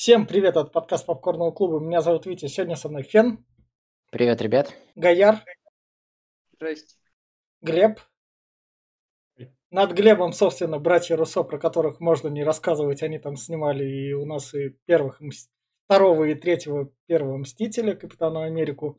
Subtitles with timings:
[0.00, 1.78] Всем привет от подкаста Попкорного клуба.
[1.78, 2.46] Меня зовут Витя.
[2.46, 3.44] Сегодня со мной Фен.
[4.10, 4.74] Привет, ребят.
[4.94, 5.44] Гаяр.
[6.54, 6.96] Здрасте.
[7.60, 8.00] Глеб.
[9.70, 14.24] Над Глебом, собственно, братья Руссо, про которых можно не рассказывать, они там снимали и у
[14.24, 15.20] нас и первых,
[15.84, 18.98] второго и третьего первого Мстителя, Капитану Америку.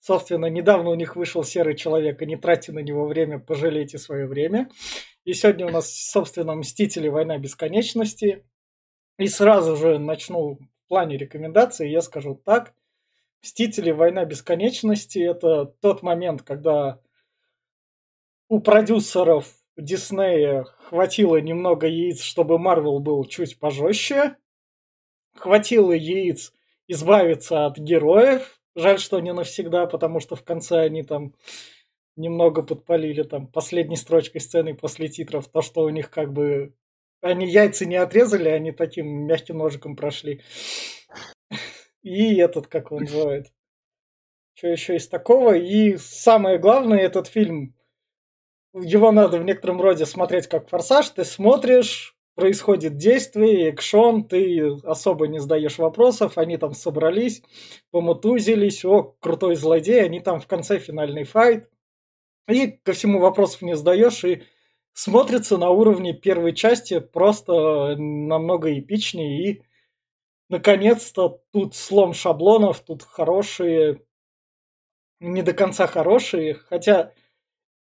[0.00, 4.26] Собственно, недавно у них вышел Серый Человек, и не тратьте на него время, пожалейте свое
[4.26, 4.68] время.
[5.24, 7.08] И сегодня у нас, собственно, Мстители.
[7.08, 8.44] Война бесконечности.
[9.22, 11.88] И сразу же начну в плане рекомендаций.
[11.88, 12.74] Я скажу так.
[13.40, 13.92] Мстители.
[13.92, 15.20] Война бесконечности.
[15.20, 16.98] Это тот момент, когда
[18.48, 19.46] у продюсеров
[19.76, 24.38] Диснея хватило немного яиц, чтобы Марвел был чуть пожестче.
[25.36, 26.52] Хватило яиц
[26.88, 28.60] избавиться от героев.
[28.74, 31.32] Жаль, что не навсегда, потому что в конце они там
[32.16, 36.74] немного подпалили там последней строчкой сцены после титров, то, что у них как бы
[37.22, 40.42] они яйца не отрезали, они таким мягким ножиком прошли.
[42.02, 43.52] И этот, как он называет.
[44.54, 45.56] Что еще из такого?
[45.56, 47.74] И самое главное, этот фильм,
[48.74, 51.08] его надо в некотором роде смотреть как форсаж.
[51.10, 57.42] Ты смотришь, происходит действие, экшон, ты особо не задаешь вопросов, они там собрались,
[57.90, 61.68] помутузились, о, крутой злодей, они там в конце финальный файт.
[62.48, 64.42] И ко всему вопросов не задаешь, и
[64.92, 69.50] смотрится на уровне первой части просто намного эпичнее.
[69.50, 69.62] И,
[70.48, 74.02] наконец-то, тут слом шаблонов, тут хорошие,
[75.20, 76.54] не до конца хорошие.
[76.54, 77.12] Хотя,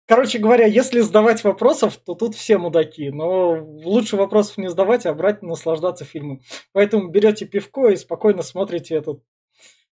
[0.07, 3.11] короче говоря, если задавать вопросов, то тут все мудаки.
[3.11, 6.41] Но лучше вопросов не задавать, а брать наслаждаться фильмом.
[6.73, 9.23] Поэтому берете пивко и спокойно смотрите этот,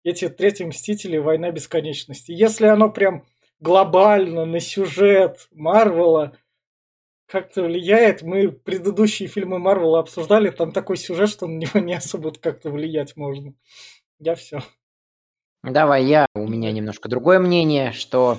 [0.04, 2.32] эти третьи Мстители «Война бесконечности».
[2.32, 3.24] Если оно прям
[3.60, 6.36] глобально на сюжет Марвела
[7.33, 8.20] как-то влияет.
[8.22, 13.16] Мы предыдущие фильмы Марвела обсуждали, там такой сюжет, что на него не особо как-то влиять
[13.16, 13.55] можно.
[14.19, 14.61] Я все.
[15.64, 18.38] Давай я, у меня немножко другое мнение, что,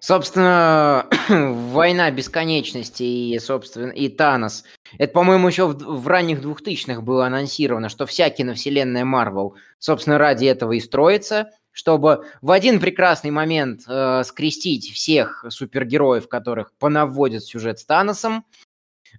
[0.00, 4.64] собственно, война бесконечности и, собственно, и Танос,
[4.96, 10.46] это, по-моему, еще в, в ранних двухтысячных было анонсировано, что вся киновселенная Марвел, собственно, ради
[10.46, 17.78] этого и строится– чтобы в один прекрасный момент э, скрестить всех супергероев, которых понаводит сюжет
[17.78, 18.44] с Таносом,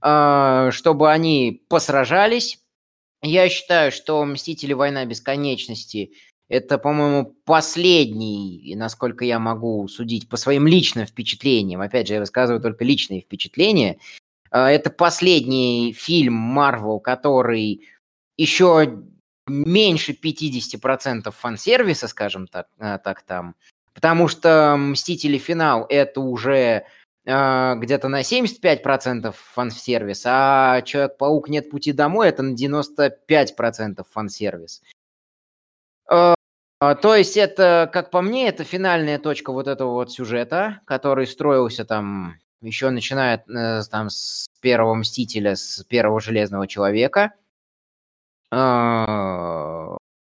[0.02, 2.60] э, чтобы они посражались.
[3.22, 4.74] Я считаю, что «Мстители.
[4.74, 6.12] Война бесконечности»
[6.50, 12.62] это, по-моему, последний, насколько я могу судить по своим личным впечатлениям, опять же, я высказываю
[12.62, 13.98] только личные впечатления,
[14.52, 17.88] э, это последний фильм Марвел, который
[18.38, 19.04] еще
[19.48, 23.56] меньше 50% фан-сервиса, скажем так, э, так там.
[23.94, 25.38] Потому что «Мстители.
[25.38, 26.86] Финал»— это уже
[27.26, 31.50] э, где-то на 75% фан-сервис, а «Человек-паук.
[31.50, 34.82] Нет пути домой»— это на 95% фан-сервис.
[36.10, 36.34] Э,
[36.80, 41.86] то есть это, как по мне, это финальная точка вот этого вот сюжета, который строился
[41.86, 47.34] там еще начиная э, там с первого «Мстителя», с первого «Железного человека»,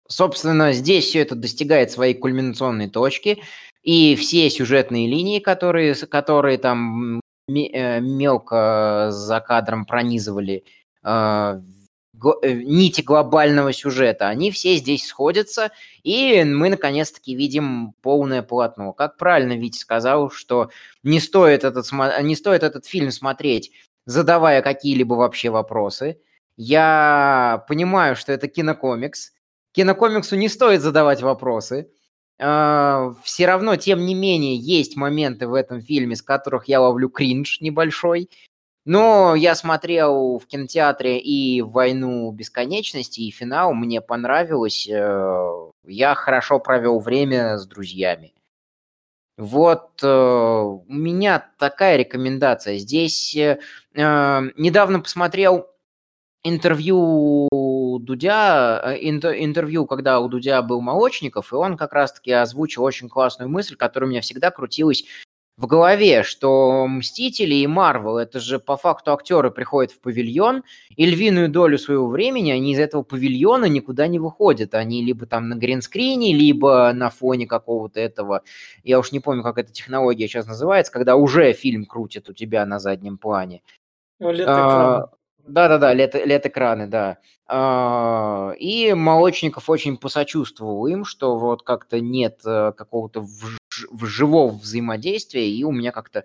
[0.09, 3.43] собственно, здесь все это достигает своей кульминационной точки,
[3.83, 10.65] и все сюжетные линии, которые, которые там э, мелко за кадром пронизывали
[11.03, 11.61] а,
[12.43, 15.73] э, нити глобального сюжета, они все здесь сходятся,
[16.05, 18.93] и мы наконец-таки видим полное полотно.
[18.93, 20.71] Как правильно Витя сказал, что
[21.03, 21.91] не стоит этот,
[22.23, 23.73] не стоит этот фильм смотреть,
[24.07, 26.21] задавая какие-либо вообще вопросы,
[26.65, 29.33] я понимаю, что это кинокомикс.
[29.73, 31.91] Кинокомиксу не стоит задавать вопросы.
[32.41, 37.09] Uh, все равно, тем не менее, есть моменты в этом фильме, с которых я ловлю
[37.09, 38.31] кринж небольшой.
[38.85, 44.89] Но я смотрел в кинотеатре и «Войну бесконечности», и финал мне понравилось.
[44.89, 48.35] Uh, я хорошо провел время с друзьями.
[49.37, 52.77] Вот uh, у меня такая рекомендация.
[52.79, 53.35] Здесь
[53.95, 55.72] недавно посмотрел
[56.45, 57.49] интервью
[58.01, 63.49] Дудя, э, интервью, когда у Дудя был Молочников, и он как раз-таки озвучил очень классную
[63.49, 65.05] мысль, которая у меня всегда крутилась
[65.59, 70.65] в голове, что Мстители и Марвел, это же по факту актеры приходят в павильон,
[70.97, 74.75] и львиную долю своего времени они из этого павильона никуда не выходят.
[74.75, 78.43] Они либо там на гринскрине, либо на фоне какого-то этого,
[78.83, 82.65] я уж не помню, как эта технология сейчас называется, когда уже фильм крутит у тебя
[82.65, 83.63] на заднем плане.
[84.47, 85.11] А,
[85.47, 87.19] да-да-да, лет, лет-экраны, да.
[87.47, 93.27] А, и Молочников очень посочувствовал им, что вот как-то нет э, какого-то
[94.01, 96.25] живого взаимодействия, и у меня как-то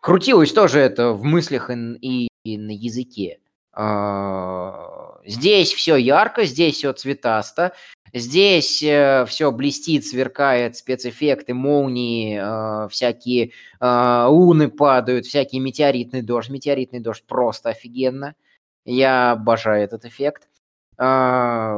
[0.00, 3.40] крутилось тоже это в мыслях и, и, и на языке.
[3.72, 7.74] А, здесь все ярко, здесь все цветасто,
[8.12, 16.50] здесь э, все блестит, сверкает, спецэффекты, молнии, э, всякие э, луны падают, всякий метеоритный дождь.
[16.50, 18.34] Метеоритный дождь просто офигенно.
[18.84, 20.48] Я обожаю этот эффект.
[20.98, 21.74] Э,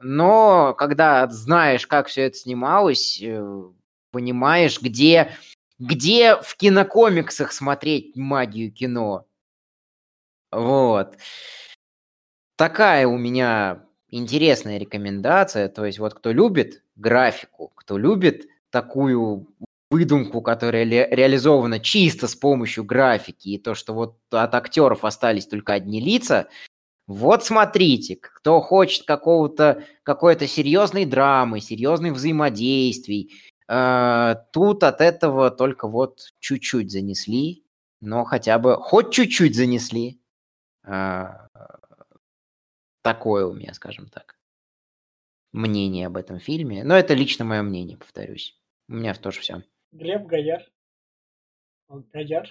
[0.00, 3.62] но когда знаешь, как все это снималось, э,
[4.10, 5.32] понимаешь, где,
[5.78, 9.26] где в кинокомиксах смотреть магию кино.
[10.50, 11.16] Вот.
[12.56, 13.83] Такая у меня
[14.14, 15.68] интересная рекомендация.
[15.68, 19.48] То есть вот кто любит графику, кто любит такую
[19.90, 25.46] выдумку, которая ре- реализована чисто с помощью графики, и то, что вот от актеров остались
[25.46, 26.48] только одни лица,
[27.06, 33.32] вот смотрите, кто хочет какого-то какой-то серьезной драмы, серьезных взаимодействий,
[33.68, 37.64] э, тут от этого только вот чуть-чуть занесли,
[38.00, 40.20] но хотя бы хоть чуть-чуть занесли.
[40.86, 41.44] Э,
[43.04, 44.36] такое у меня, скажем так,
[45.52, 46.82] мнение об этом фильме.
[46.82, 48.58] Но это лично мое мнение, повторюсь.
[48.88, 49.62] У меня тоже все.
[49.92, 50.64] Глеб Гояр.
[51.88, 52.48] Гояр.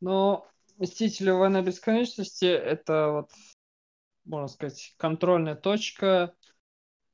[0.00, 0.46] Но
[0.76, 3.30] Мстители Война Бесконечности это вот,
[4.24, 6.34] можно сказать, контрольная точка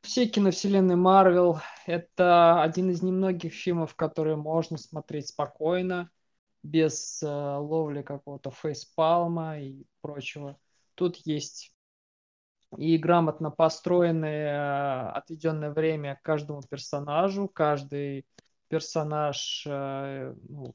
[0.01, 1.61] всей киновселенной Марвел.
[1.87, 6.11] Это один из немногих фильмов, которые можно смотреть спокойно,
[6.63, 10.59] без э, ловли какого-то фейспалма и прочего.
[10.99, 11.73] Тут есть
[12.77, 17.49] и грамотно построенное отведенное время каждому персонажу.
[17.49, 18.27] Каждый
[18.69, 20.75] персонаж э, ну,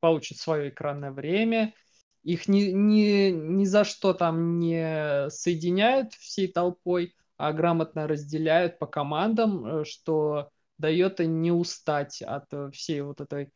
[0.00, 1.72] получит свое экранное время–
[2.28, 8.86] их ни, ни, ни за что там не соединяют всей толпой, а грамотно разделяют по
[8.86, 13.50] командам, э, что дает не устать от э, всей вот этой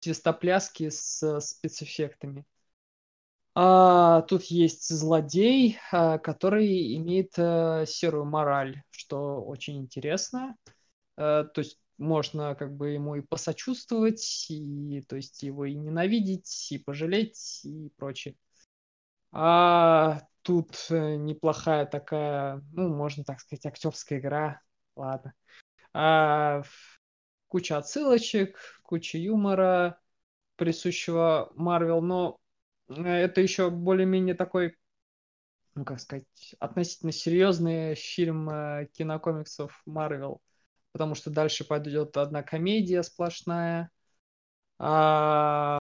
[0.00, 2.46] свистопляски с спецэффектами.
[3.60, 10.56] А, тут есть злодей, а, который имеет а, серую мораль, что очень интересно.
[11.16, 16.68] А, то есть можно как бы ему и посочувствовать, и то есть его и ненавидеть,
[16.70, 18.36] и пожалеть, и прочее.
[19.32, 24.60] А тут э, неплохая такая, ну, можно так сказать, актерская игра.
[24.94, 25.34] Ладно.
[25.92, 26.62] А,
[27.48, 29.98] куча отсылочек, куча юмора,
[30.54, 32.38] присущего Марвел, но
[32.88, 34.76] это еще более-менее такой,
[35.74, 36.26] ну, как сказать,
[36.58, 40.40] относительно серьезный фильм э, кинокомиксов Марвел
[40.92, 43.90] потому что дальше пойдет одна комедия сплошная.
[44.78, 45.78] А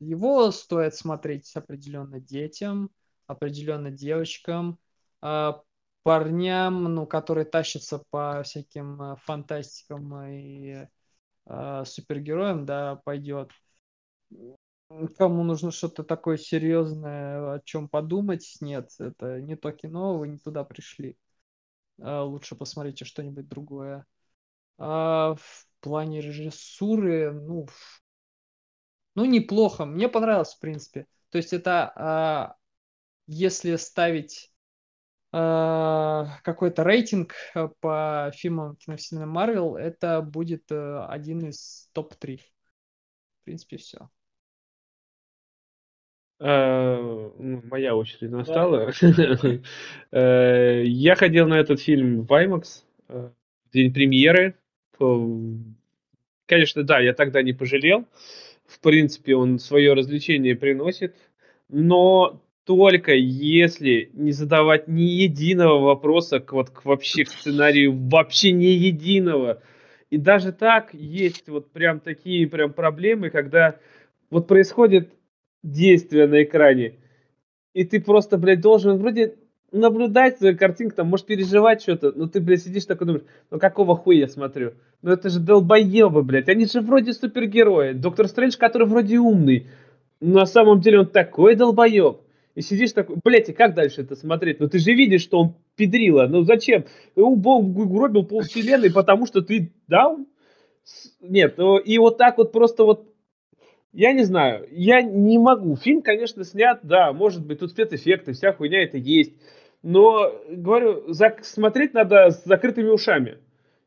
[0.00, 2.90] его стоит смотреть определенно детям,
[3.26, 4.78] определенно девочкам,
[5.20, 5.62] а
[6.02, 10.88] парням, ну, которые тащатся по всяким э, фантастикам и
[11.46, 13.52] э, супергероям, да, пойдет.
[15.16, 20.38] Кому нужно что-то такое серьезное, о чем подумать, нет, это не то кино, вы не
[20.38, 21.16] туда пришли.
[22.00, 24.06] А, лучше посмотрите что-нибудь другое.
[24.78, 27.66] А в плане режиссуры, ну,
[29.14, 29.84] ну, неплохо.
[29.84, 31.06] Мне понравилось, в принципе.
[31.30, 32.56] То есть это, а,
[33.26, 34.52] если ставить
[35.32, 42.38] а, какой-то рейтинг а, по фильмам киновселенной Марвел, это будет а, один из топ-3.
[42.38, 44.10] В принципе, все.
[46.44, 48.92] А, ну, моя очередь настала.
[50.14, 53.30] Э, я ходил на этот фильм в IMAX э,
[53.64, 54.56] в день премьеры.
[56.46, 58.04] Конечно, да, я тогда не пожалел.
[58.66, 61.14] В принципе, он свое развлечение приносит.
[61.68, 68.50] Но только если не задавать ни единого вопроса к, вот, к вообще к сценарию, вообще
[68.50, 69.62] ни единого.
[70.10, 73.76] И даже так есть вот прям такие прям проблемы, когда
[74.28, 75.08] вот происходит
[75.62, 76.94] действия на экране.
[77.72, 79.36] И ты просто, блядь, должен вроде
[79.72, 83.96] наблюдать за картинку, там, может переживать что-то, но ты, блядь, сидишь такой думаешь, ну какого
[83.96, 84.74] хуя я смотрю?
[85.00, 87.92] Ну это же долбоебы, блядь, они же вроде супергерои.
[87.92, 89.68] Доктор Стрэндж, который вроде умный,
[90.20, 92.18] на самом деле он такой долбоеб.
[92.54, 94.60] И сидишь такой, блядь, и как дальше это смотреть?
[94.60, 96.84] Ну ты же видишь, что он педрила, ну зачем?
[97.16, 100.26] Он угробил пол вселенной, потому что ты даун?
[101.22, 103.11] Нет, ну и вот так вот просто вот
[103.92, 105.76] я не знаю, я не могу.
[105.76, 109.34] Фильм, конечно, снят, да, может быть, тут спецэффекты, вся хуйня это есть.
[109.82, 113.38] Но, говорю, смотреть надо с закрытыми ушами.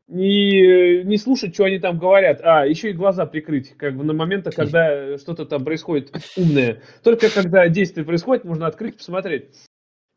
[0.08, 4.12] Не, не слушать, что они там говорят, а еще и глаза прикрыть, как бы на
[4.12, 6.80] моментах, когда что-то там происходит умное.
[7.02, 9.48] Только когда действие происходит, можно открыть, посмотреть.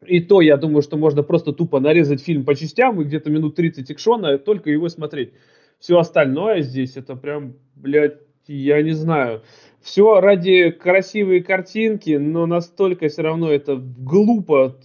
[0.05, 3.55] И то, я думаю, что можно просто тупо нарезать фильм по частям и где-то минут
[3.55, 5.33] 30 экшона, только его смотреть.
[5.79, 9.41] Все остальное здесь, это прям, блядь, я не знаю.
[9.81, 14.77] Все ради красивой картинки, но настолько все равно это глупо.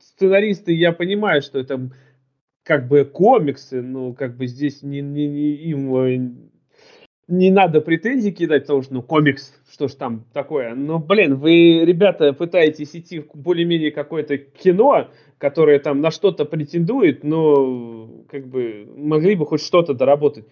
[0.00, 1.90] Сценаристы, я понимаю, что это
[2.62, 6.18] как бы комиксы, но как бы здесь не, не, не им э,
[7.28, 10.74] не надо претензий кидать, потому что, ну, комикс, что ж там такое.
[10.74, 17.24] Но, блин, вы, ребята, пытаетесь идти в более-менее какое-то кино, которое там на что-то претендует,
[17.24, 20.46] но, как бы, могли бы хоть что-то доработать.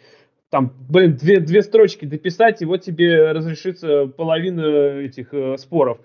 [0.56, 4.62] Там, блин, две, две строчки дописать, и вот тебе разрешится половина
[5.02, 5.98] этих э, споров.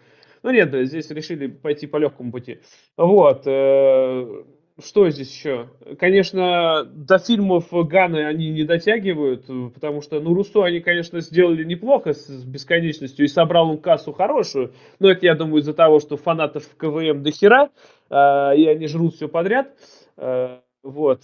[0.44, 2.60] Ну нет, здесь решили пойти по легкому пути.
[2.98, 3.44] Вот.
[3.46, 4.44] Э,
[4.84, 5.70] что здесь еще?
[5.98, 12.12] Конечно, до фильмов Ганы они не дотягивают, потому что, ну, Руссо они, конечно, сделали неплохо
[12.12, 16.18] с, с бесконечностью, и собрал он кассу хорошую, но это, я думаю, из-за того, что
[16.18, 17.70] фанатов КВМ до хера,
[18.10, 19.74] э, и они жрут все подряд,
[20.18, 21.22] э, вот.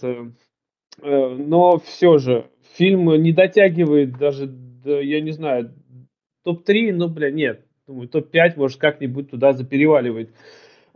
[1.00, 5.72] Э, но все же, фильм не дотягивает даже, до, я не знаю,
[6.44, 10.30] топ-3, ну, бля, нет, думаю, топ-5, может, как-нибудь туда запереваливает.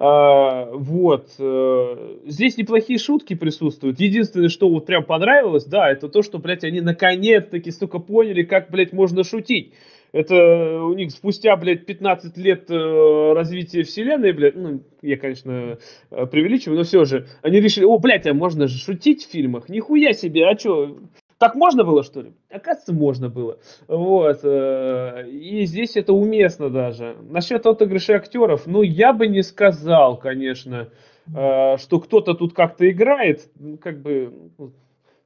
[0.05, 1.29] А, вот.
[1.39, 4.01] Э, здесь неплохие шутки присутствуют.
[4.01, 8.69] Единственное, что вот прям понравилось, да, это то, что, блядь, они наконец-таки, сука, поняли, как,
[8.71, 9.75] блядь, можно шутить.
[10.13, 15.79] Это у них спустя, блядь, 15 лет э, развития вселенной, блядь, ну, я, конечно,
[16.11, 19.69] э, преувеличиваю, но все же, они решили, о, блядь, а можно же шутить в фильмах?
[19.69, 20.99] Нихуя себе, а что,
[21.43, 22.35] так можно было, что ли?
[22.51, 23.59] Оказывается, можно было.
[23.89, 24.45] Вот.
[24.45, 27.17] Э, и здесь это уместно даже.
[27.21, 30.91] Насчет отыгрышей актеров, ну, я бы не сказал, конечно,
[31.27, 33.51] э, что кто-то тут как-то играет.
[33.59, 34.33] Ну, как бы,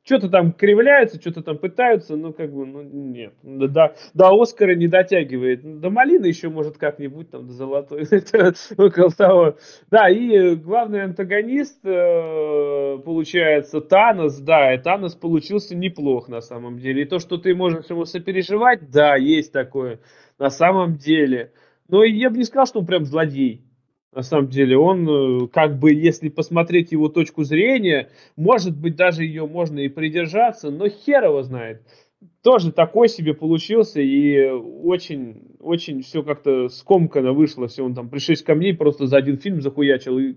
[0.07, 3.35] что-то там кривляются, что-то там пытаются, ну, как бы, ну, нет.
[3.43, 5.81] До, до Оскара не дотягивает.
[5.81, 8.07] До Малины еще, может, как-нибудь там, до Золотой.
[8.79, 9.57] около того.
[9.91, 17.03] Да, и главный антагонист, э, получается, Танос, да, и Танос получился неплох на самом деле.
[17.03, 19.99] И то, что ты можешь ему сопереживать, да, есть такое
[20.39, 21.53] на самом деле.
[21.89, 23.66] Но я бы не сказал, что он прям злодей
[24.17, 24.79] на самом деле.
[24.79, 25.09] Он,
[25.45, 30.71] э, как бы, если посмотреть его точку зрения, может быть, даже ее можно и придержаться,
[30.71, 31.83] но хер его знает.
[32.43, 37.69] Тоже такой себе получился, и очень, очень все как-то скомканно вышло.
[37.69, 40.37] Все, он там при 6 камней просто за один фильм захуячил, и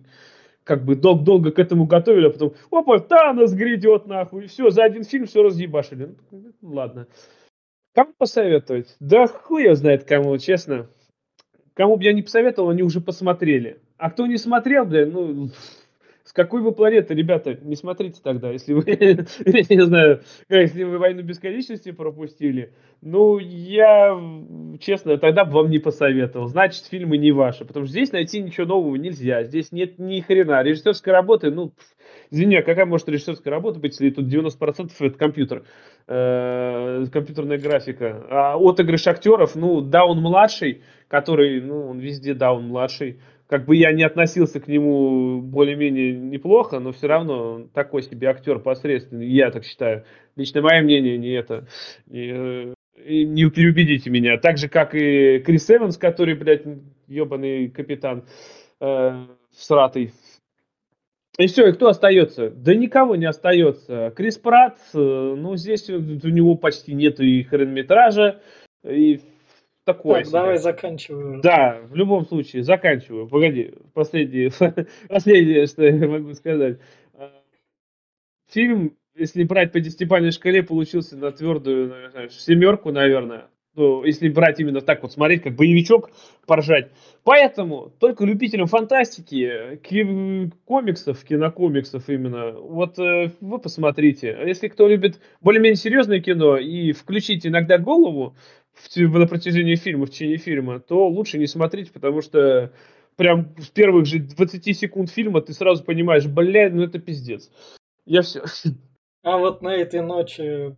[0.65, 4.69] как бы дол- долго к этому готовили, а потом, опа, Танос грядет нахуй, и все,
[4.71, 6.15] за один фильм все разъебашили.
[6.31, 7.07] Ну, ладно.
[7.95, 8.93] Кому посоветовать?
[8.99, 10.89] Да его знает кому, честно.
[11.79, 13.77] Кому бы я не посоветовал, они уже посмотрели.
[13.97, 15.49] А кто не смотрел, бля, ну,
[16.29, 20.99] с какой вы планеты, ребята, не смотрите тогда, если вы, я не знаю, если вы
[20.99, 22.71] войну бесконечности пропустили.
[23.01, 24.15] Ну, я,
[24.79, 26.45] честно, тогда бы вам не посоветовал.
[26.45, 29.43] Значит, фильмы не ваши, потому что здесь найти ничего нового нельзя.
[29.43, 30.61] Здесь нет ни хрена.
[30.61, 31.73] Режиссерской работы, ну,
[32.29, 35.63] извини, а какая может режиссерская работа быть, если тут 90% это компьютер,
[36.07, 38.23] э, компьютерная графика.
[38.29, 43.19] А отыгрыш актеров, ну, да, он младший, который, ну, он везде, да, он младший.
[43.49, 48.59] Как бы я не относился к нему более-менее неплохо, но все равно такой себе актер
[48.59, 50.05] посредственный, я так считаю.
[50.35, 51.67] Лично мое мнение не это.
[52.11, 54.37] И, э, и не переубедите меня.
[54.37, 56.61] Так же, как и Крис Эванс, который, блядь,
[57.07, 58.23] ебаный капитан
[58.79, 60.13] э, сратый.
[61.39, 62.51] И все, и кто остается?
[62.51, 64.13] Да никого не остается.
[64.15, 68.41] Крис Пратт, э, ну, здесь у него почти нету и хронометража,
[68.83, 69.21] и
[69.85, 70.23] такое.
[70.23, 71.41] Так, давай заканчиваю.
[71.41, 73.27] Да, в любом случае, заканчиваю.
[73.27, 74.51] Погоди, последнее,
[75.07, 76.79] последнее, что я могу сказать.
[77.13, 77.31] А,
[78.49, 83.49] фильм, если брать по десятибалльной шкале, получился на твердую, наверное, семерку, наверное.
[83.75, 86.09] Ну, если брать именно так вот, смотреть, как боевичок,
[86.47, 86.91] поржать.
[87.23, 89.79] Поэтому только любителям фантастики,
[90.65, 94.37] комиксов, кинокомиксов именно, вот э, вы посмотрите.
[94.45, 98.35] Если кто любит более-менее серьезное кино и включить иногда голову,
[98.73, 102.71] в, на протяжении фильма, в течение фильма, то лучше не смотреть, потому что
[103.15, 107.51] прям в первых же 20 секунд фильма ты сразу понимаешь, блядь, ну это пиздец.
[108.05, 108.43] Я все.
[109.23, 110.75] А вот на этой ночи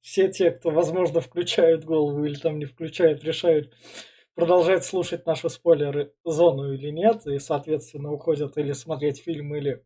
[0.00, 3.72] все те, кто, возможно, включают голову или там не включают, решают
[4.34, 9.84] продолжать слушать наши спойлеры зону или нет, и, соответственно, уходят или смотреть фильм, или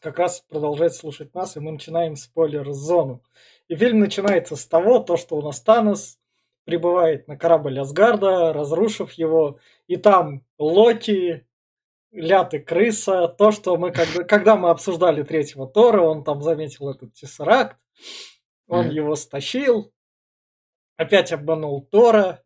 [0.00, 3.22] как раз продолжать слушать нас, и мы начинаем спойлер зону.
[3.68, 6.18] И фильм начинается с того, то, что у нас Танос
[6.66, 11.46] прибывает на корабль Асгарда, разрушив его, и там Локи,
[12.12, 17.14] Ляты Крыса, то, что мы, когда, когда мы обсуждали третьего Тора, он там заметил этот
[17.14, 17.78] тессеракт,
[18.66, 18.92] он mm.
[18.92, 19.92] его стащил,
[20.96, 22.42] опять обманул Тора,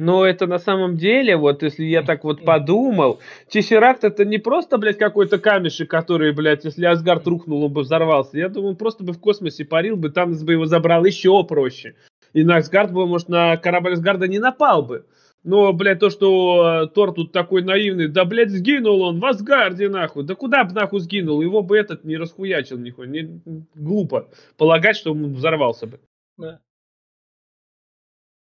[0.00, 4.78] но это на самом деле, вот если я так вот подумал, Тессеракт это не просто,
[4.78, 8.38] блядь, какой-то камешек, который, блядь, если Асгард рухнул, он бы взорвался.
[8.38, 11.96] Я думаю, он просто бы в космосе парил бы, там бы его забрал еще проще.
[12.32, 15.06] И на Асгард бы, может, на корабль Асгарда не напал бы.
[15.44, 19.88] Но, блядь, то, что э, Тор тут такой наивный, да, блядь, сгинул он в Асгарде,
[19.88, 20.24] нахуй.
[20.24, 21.40] Да куда бы, нахуй, сгинул?
[21.40, 23.06] Его бы этот не расхуячил, нихуя.
[23.08, 23.40] Не,
[23.74, 26.00] глупо полагать, что он взорвался бы.
[26.36, 26.60] Да.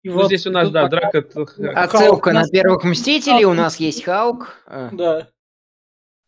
[0.04, 1.18] И Ну, здесь у нас, да, пока- драка...
[1.20, 4.58] Отсылка Халк на первых Мстителей, у нас есть Халк.
[4.66, 5.30] э, Да.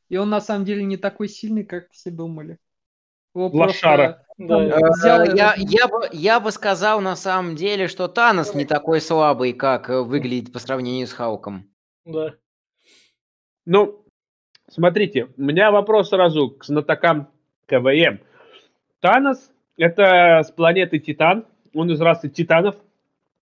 [0.10, 2.60] И он на самом деле не такой сильный, как все думали.
[3.34, 4.25] Его Лошара.
[4.38, 4.58] Да.
[4.58, 8.66] Он- Э, взял Я, я, бы, я бы сказал на самом деле, что Танос не
[8.66, 11.70] такой слабый, как э, выглядит по сравнению с Халком.
[12.06, 12.34] Да.
[13.66, 14.06] Ну,
[14.70, 17.30] смотрите, у меня вопрос сразу к знатокам
[17.68, 18.20] КВМ.
[19.00, 22.75] Танос– это с планеты Титан, он из расы Титанов.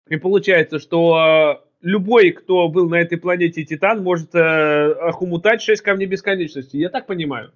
[0.08, 5.82] И получается, что э, любой, кто был на этой планете Титан, может э, охумутать 6
[5.82, 6.76] камней бесконечности.
[6.76, 7.52] Я так понимаю.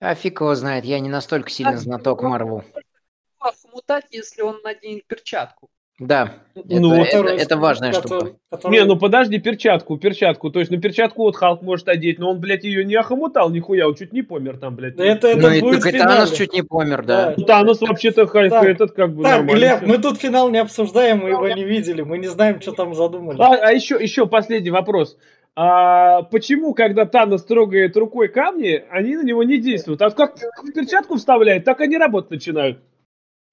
[0.00, 2.64] А фиг его знает, я не настолько сильно знаток Марвел.
[3.72, 5.68] Мутать, если он наденет перчатку.
[5.98, 8.36] Да, Ну, это, это, это важная который- штука.
[8.50, 10.50] который- Не, ну подожди, перчатку, перчатку.
[10.50, 13.86] То есть, ну перчатку вот Халк может одеть, но он, блядь, ее не охомутал нихуя,
[13.86, 14.96] он чуть не помер там, блядь.
[14.96, 16.14] Да это, это Ну и будет так и в финале.
[16.16, 17.34] Танос чуть не помер, да.
[17.36, 17.44] Да.
[17.44, 21.30] Танос вообще-то Так, этот как бы Так, нормально Глеб, мы тут финал не обсуждаем, мы
[21.30, 23.38] его не видели, мы не знаем, что там задумали.
[23.38, 25.18] А, а еще, еще последний вопрос.
[25.56, 30.00] А почему, когда Танос трогает рукой камни, они на него не действуют?
[30.02, 32.80] А как в перчатку вставляет, так они работать начинают.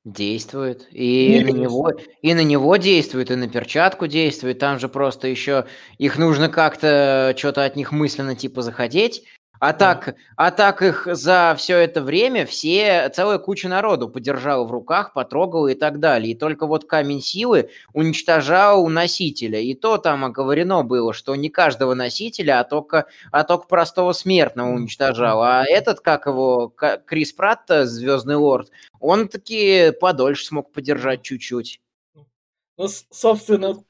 [0.06, 0.88] Действует.
[0.92, 4.58] И Не на, него, и на него действует, и на перчатку действует.
[4.58, 5.66] Там же просто еще
[5.98, 9.25] их нужно как-то что-то от них мысленно типа захотеть.
[9.60, 14.72] А так, а так их за все это время все, целая куча народу подержала в
[14.72, 16.34] руках, потрогала и так далее.
[16.34, 19.60] И только вот камень силы уничтожал носителя.
[19.60, 24.74] И то там оговорено было, что не каждого носителя, а только, а только простого смертного
[24.74, 25.42] уничтожал.
[25.42, 26.74] А этот, как его,
[27.06, 31.82] Крис Пратт, Звездный Лорд, он таки подольше смог подержать чуть-чуть.
[32.78, 33.84] Ну, собственно,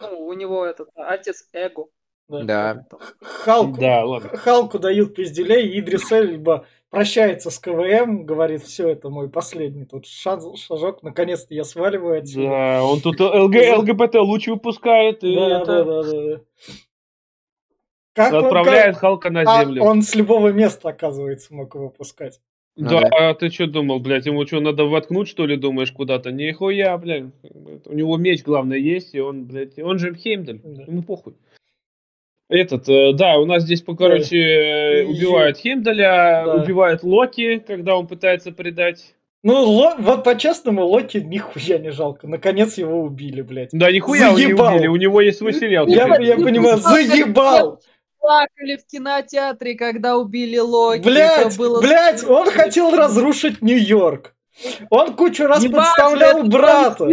[0.00, 1.86] Ну, у него этот отец Эго.
[2.28, 2.42] Да.
[2.42, 2.86] Да.
[3.20, 4.28] Халку, Да, ладно.
[4.36, 10.06] Халку дают пизделей, и Идрис Эльба прощается с КВМ, говорит, все, это мой последний тут
[10.06, 12.48] шаг- шажок, наконец-то я сваливаю отсюда.
[12.48, 16.40] Да, он тут ЛГ, ЛГБТ луч выпускает и Да, это, да, да, да, да.
[18.14, 19.82] Как он- отправляет как- Халка на а, землю.
[19.84, 22.40] он с любого места, оказывается, мог его пускать.
[22.76, 23.30] Ну Да, да.
[23.30, 26.30] а ты что думал, блядь, ему что, надо воткнуть, что ли, думаешь, куда-то?
[26.30, 27.24] Нихуя, блядь.
[27.86, 30.82] У него меч, главное, есть, и он, блядь, он же Хеймдаль, Да.
[30.84, 31.34] ему похуй.
[32.48, 36.54] Этот, э, да, у нас здесь, по- короче, э, И- убивают Хеймдаля, Да.
[36.54, 39.14] убивают Локи, когда он пытается предать.
[39.42, 42.26] Ну, Ло- вот по-честному, Локи нихуя не жалко.
[42.26, 43.68] Наконец его убили, блядь.
[43.72, 44.74] Да, нихуя он не Заебал.
[44.74, 45.86] убили, у него есть свой сериал.
[45.86, 47.80] Я, я понимаю, заебал!
[48.18, 51.00] Плакали в кинотеатре, когда убили Локи.
[51.04, 54.34] Блять, Это было блять, он хотел разрушить Нью-Йорк.
[54.90, 57.08] Он кучу раз Не подставлял важно, брата.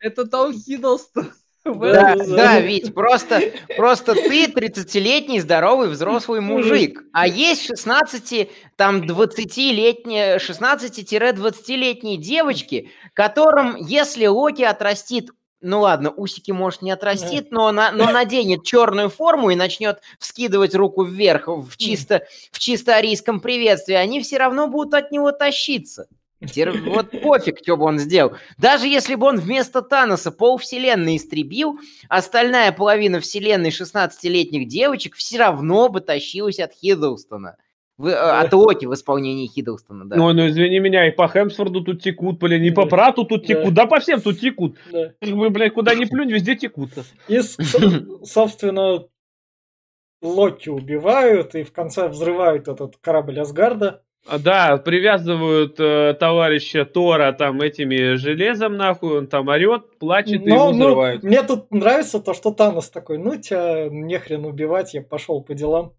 [0.00, 1.26] Это Том Хиддлстон.
[1.64, 2.14] Да.
[2.16, 12.16] да, Вить, просто, просто ты 30-летний здоровый взрослый мужик, а есть 16, там 20-летние, 16-20-летние
[12.16, 18.64] девочки, которым, если Локи отрастит ну ладно, усики, может, не отрастит, но, на, но наденет
[18.64, 24.38] черную форму и начнет вскидывать руку вверх в чисто, в чисто арийском приветствии, они все
[24.38, 26.06] равно будут от него тащиться.
[26.40, 28.32] Вот пофиг, что бы он сделал.
[28.58, 35.88] Даже если бы он вместо Таноса полвселенной истребил, остальная половина вселенной 16-летних девочек все равно
[35.88, 37.56] бы тащилась от Хиддлстона.
[37.96, 40.14] В- э, от Локи в исполнении Хиддлстона, да.
[40.14, 42.90] Ну, ну, извини меня, и по Хемсфорду тут текут, блин, и по Да.
[42.90, 43.46] брату тут Да.
[43.48, 44.76] текут, да по всем тут текут.
[44.92, 45.12] Да.
[45.20, 46.90] Блядь, куда ни плюнь, везде текут.
[47.26, 47.40] И,
[48.24, 49.04] собственно,
[50.22, 54.02] Локи убивают и в конце взрывают этот корабль Асгарда.
[54.40, 60.66] Да, привязывают э, товарища Тора там этими железом, нахуй, он там орет, плачет и его
[60.66, 61.22] Но, ну, взрывают.
[61.22, 65.94] мне тут нравится то, что Танос такой, ну тебя нехрен убивать, я пошел по делам.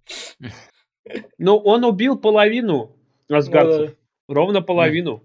[1.39, 2.95] Ну, он убил половину
[3.31, 3.95] асгардцев.
[4.27, 5.23] Ровно половину.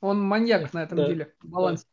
[0.00, 1.06] Он маньяк на этом Да.
[1.06, 1.32] деле.
[1.42, 1.86] Баланс.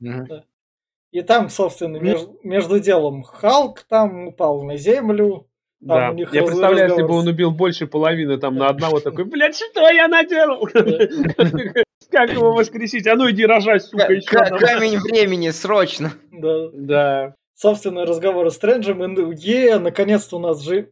[1.12, 2.06] И там, собственно, Ну.
[2.06, 5.48] меж- между делом Халк там упал на землю.
[5.88, 6.22] Там Да.
[6.32, 9.56] Я раз- представляю, если бы разговор он убил больше половины там на одного такой, блядь,
[9.56, 10.68] что я наделал?
[12.12, 13.08] Как его воскресить?
[13.08, 14.28] А ну иди рожать, сука, Ка- еще.
[14.30, 16.12] Камень времени, срочно.
[16.32, 16.70] Да.
[16.74, 17.36] Да.
[17.56, 19.32] Собственно, разговоры с Стрэнджем.
[19.32, 20.92] И, е, наконец-то у нас жи-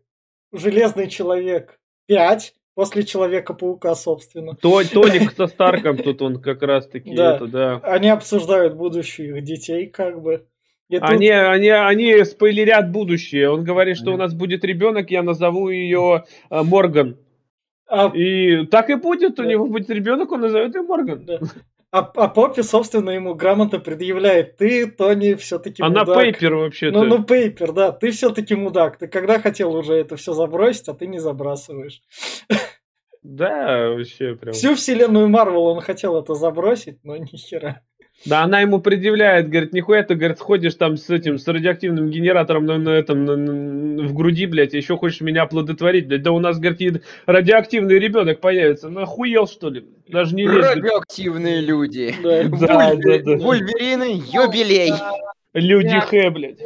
[0.54, 4.56] Железный Человек 5 после Человека-паука, собственно.
[4.56, 7.36] То- Тоник со Старком тут он как раз таки Да.
[7.36, 7.80] это, да.
[7.84, 10.48] Они обсуждают будущее их детей, как бы.
[10.92, 13.50] Тут- Они, они, они спойлерят будущее.
[13.50, 17.18] Он говорит, что у нас будет ребенок, я назову ее э, Морган.
[17.88, 19.50] а, И так и будет, у Да.
[19.50, 21.26] него будет ребенок, он назовет ее Морган.
[21.26, 21.40] да.
[21.92, 24.58] А, а Поппи, собственно, ему грамотно предъявляет.
[24.58, 26.18] Ты, Тони, все-таки Она мудак.
[26.20, 27.00] пейпер вообще-то.
[27.04, 27.92] Ну, ну, Пейпер, да.
[27.92, 28.98] Ты все-таки мудак.
[28.98, 32.02] Ты когда хотел уже это все забросить, а ты не забрасываешь.
[33.24, 34.54] Да, вообще прям.
[34.54, 37.82] Всю вселенную Марвел он хотел это забросить, но ни хера.
[38.26, 42.66] Да, она ему предъявляет, говорит, нихуя ты, говорит, ходишь там с этим, с радиоактивным генератором
[42.66, 46.40] на, на этом, на- на- в груди, блядь, еще хочешь меня оплодотворить, блядь, да у
[46.40, 49.86] нас, говорит, радиоактивный ребенок появится, ну охуел, что ли?
[50.08, 50.66] Даже не лезь.
[50.66, 52.14] Радиоактивные люди.
[52.22, 52.44] Да.
[52.44, 53.36] Да, да, да.
[53.38, 54.92] Вульверины, юбилей.
[55.54, 56.02] Люди Да.
[56.02, 56.60] Х, блядь.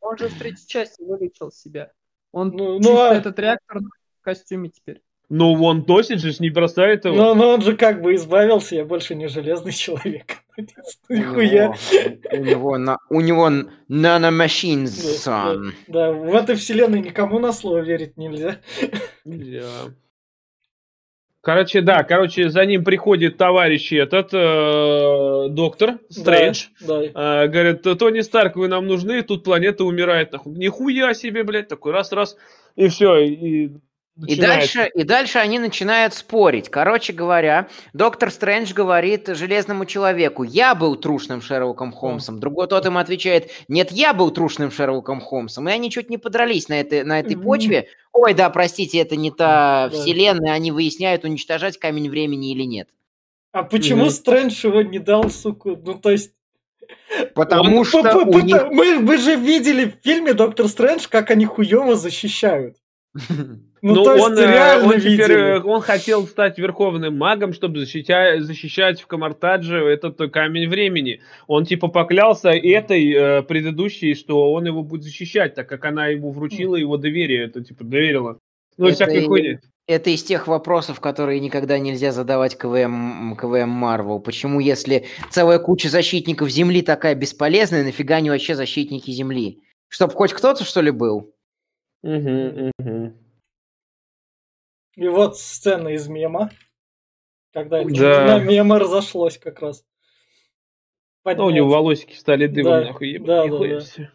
[0.00, 1.90] Он же в третьей части вылечил себя.
[2.32, 3.78] Он Ну, ну, а- этот реактор
[4.20, 5.00] в костюме теперь.
[5.30, 7.16] Ну, он носит же, не бросает его.
[7.16, 10.43] Но, но он же как бы избавился, я больше не железный человек.
[11.08, 11.68] У Нихуя.
[11.68, 11.74] него-
[12.32, 13.50] У него, на- у него
[14.84, 15.74] Да, сон.
[15.88, 18.58] Да, в этой вселенной никому на слово верить нельзя.
[19.24, 19.64] Нельзя.
[21.42, 26.68] Короче, да, короче, за ним приходит товарищ этот, э, доктор Стрэндж.
[26.80, 27.10] Да, да.
[27.14, 30.32] А, говорят, Тони Старк, вы нам нужны, тут планета умирает.
[30.32, 30.54] Нахуй.
[30.56, 32.38] Нихуя себе, блядь, такой раз-раз,
[32.76, 33.18] и все.
[33.18, 33.72] И,
[34.26, 36.68] И дальше, и дальше они начинают спорить.
[36.68, 42.38] Короче говоря, доктор Стрэндж говорит железному человеку, я был трушным Шерлоком Холмсом.
[42.38, 45.68] Другой тот им отвечает, нет, я был трушным Шерлоком Холмсом.
[45.68, 47.88] И они чуть не подрались на этой, на этой почве.
[48.12, 49.96] Ой, да, простите, это не та Да.
[49.96, 52.88] вселенная, они выясняют, уничтожать камень времени или нет.
[53.50, 54.10] А почему.
[54.10, 55.76] Стрэндж его не дал, суку?
[55.76, 56.32] Ну, то есть...
[57.34, 58.62] Потому Он- что п- п- у них...
[58.70, 62.76] мы, мы же видели в фильме Доктор Стрэндж, как они хуево защищают.
[63.86, 65.58] Ну, Ну, то есть он, э, реально он, теперь, видели.
[65.58, 71.20] э, он хотел стать верховным магом, чтобы защитя- защищать в Камартадже этот э, камень времени.
[71.48, 76.30] Он типа поклялся этой э, предыдущей, что он его будет защищать, так как она ему
[76.32, 78.38] вручила его доверие, это типа доверила.
[78.78, 79.58] Ну, и Это всякой хуйни.
[79.86, 84.18] Это из тех вопросов, которые никогда нельзя задавать КВМ, КВМ Марвел.
[84.18, 89.60] Почему, если целая куча защитников Земли такая бесполезная, нафига они вообще защитники Земли?
[89.90, 91.34] Чтоб хоть кто-то, что ли, был?
[92.02, 93.14] Мгм, мгм.
[94.96, 96.50] И вот сцена из мема.
[97.52, 98.24] Когда Да.
[98.26, 99.84] на мема разошлось как раз.
[101.24, 101.72] Ну, у него Поднять.
[101.78, 104.10] волосики стали дымом, Да, нахуй, ебать, да, да, нихуя да.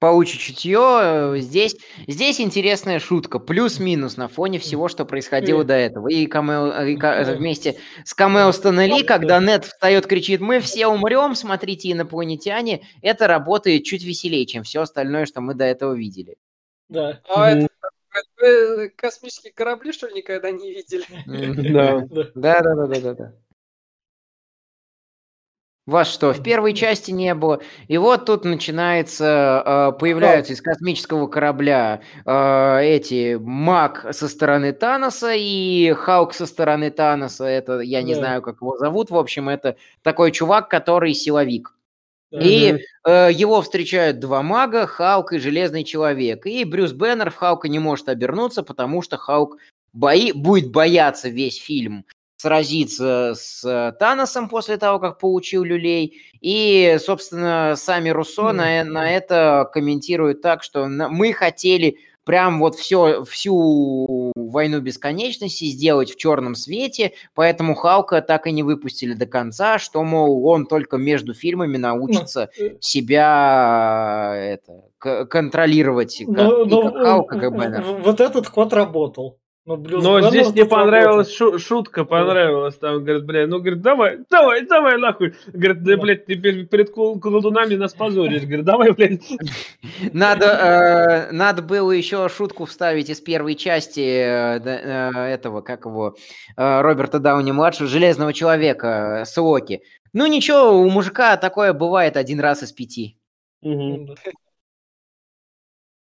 [0.00, 0.78] Паучье чутье.
[0.80, 3.38] э, Здесь, здесь интересная шутка.
[3.38, 5.64] Плюс-минус на фоне всего, что происходило Э.
[5.64, 6.08] до этого.
[6.08, 7.32] И, камео- и ка- Да.
[7.34, 9.06] вместе с камео Стэна Ли, Да.
[9.06, 12.82] когда Нет встает, кричит, мы все умрем, смотрите, инопланетяне.
[13.00, 16.36] Это работает чуть веселее, чем все остальное, что мы до этого видели.
[16.90, 17.20] Да.
[17.28, 17.58] А Мгм.
[17.60, 17.68] это
[18.96, 21.04] космические корабли, что ли, никогда не видели?
[21.72, 22.06] Да.
[22.10, 22.62] да.
[22.62, 23.32] Да, да, да, да.
[25.86, 27.60] Вас что, в первой части не было?
[27.88, 35.34] И вот тут начинается, э, появляются из космического корабля э, эти Маг со стороны Таноса
[35.34, 37.44] и Халк со стороны Таноса.
[37.44, 38.20] Это, я не Да.
[38.20, 39.10] знаю, как его зовут.
[39.10, 41.74] В общем, это такой чувак, который силовик.
[42.40, 46.46] И э, его встречают два мага, Халк и Железный Человек.
[46.46, 49.58] И Брюс Беннер в Халка не может обернуться, потому что Халк
[49.92, 52.04] бои, будет бояться весь фильм
[52.36, 56.20] сразиться с э, Таносом после того, как получил люлей.
[56.40, 58.56] И, собственно, сами Руссо Мгм.
[58.56, 64.23] на, на это комментируют так, что мы хотели прям вот все, всю
[64.54, 70.02] войну бесконечности сделать в черном свете, поэтому Халка так и не выпустили до конца, что,
[70.02, 72.76] мол, он только между фильмами научится э.
[72.80, 77.82] себя э, это, контролировать, как, Ну, и ну, как Халк, как Бэннер.
[78.02, 79.38] Вот этот ход работал.
[79.66, 82.76] Но, Брюс Но здесь мне понравилась шу- шутка, понравилась.
[82.76, 85.34] Там, говорит, бля, ну, говорит, давай, давай, давай, нахуй.
[85.46, 88.42] Говорит, да, блядь, ты перед, перед кол- колдунами нас позоришь.
[88.42, 89.22] Говорит, давай, блядь.
[90.12, 90.46] Надо,
[91.30, 96.14] э, надо было еще шутку вставить из первой части э, э, этого, как его,
[96.56, 99.80] э, Роберта Дауни-младшего, Железного Человека, Слоки.
[100.12, 103.18] Ну ничего, у мужика такое бывает один раз из пяти.
[103.62, 104.14] Мгм.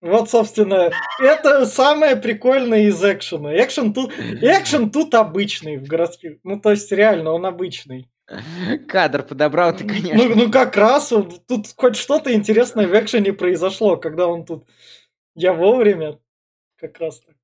[0.00, 0.08] Да.
[0.10, 3.54] Вот, собственно, это самое прикольное из экшена.
[3.56, 6.38] Экшен тут, экшен тут обычный в городских.
[6.44, 8.08] Ну, то есть, реально, он обычный.
[8.88, 10.14] Кадр подобрал ты, конечно.
[10.28, 14.66] Ну, ну как раз он- тут хоть что-то интересное в экшене произошло, когда он тут.
[15.34, 16.18] Я вовремя.
[16.78, 17.34] Как раз так.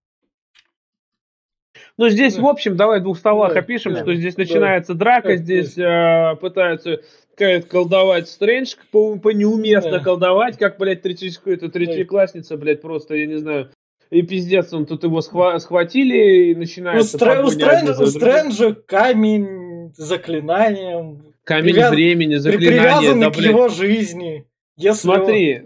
[1.97, 2.43] Ну, здесь, Да.
[2.43, 4.43] в общем, давай в двух словах Да, опишем, да, что здесь да.
[4.43, 7.01] начинается драка, Так, здесь э, пытаются
[7.37, 10.01] какая-то колдовать Стрэндж, по, по неуместно Да.
[10.01, 13.71] колдовать, как, блядь, третий, это третьеклассница, блядь, просто, я не знаю,
[14.11, 18.03] и пиздец, он тут его схва- схватили, и У, начинается Стр- у погоня один Стрэнджа,
[18.03, 18.07] у.
[18.07, 21.23] Стрэнджа камень заклинанием.
[21.45, 23.51] Камень привяз- времени, заклинание, привязанный да, к блядь.
[23.51, 24.45] его жизни.
[24.77, 25.63] Если он- Смотри,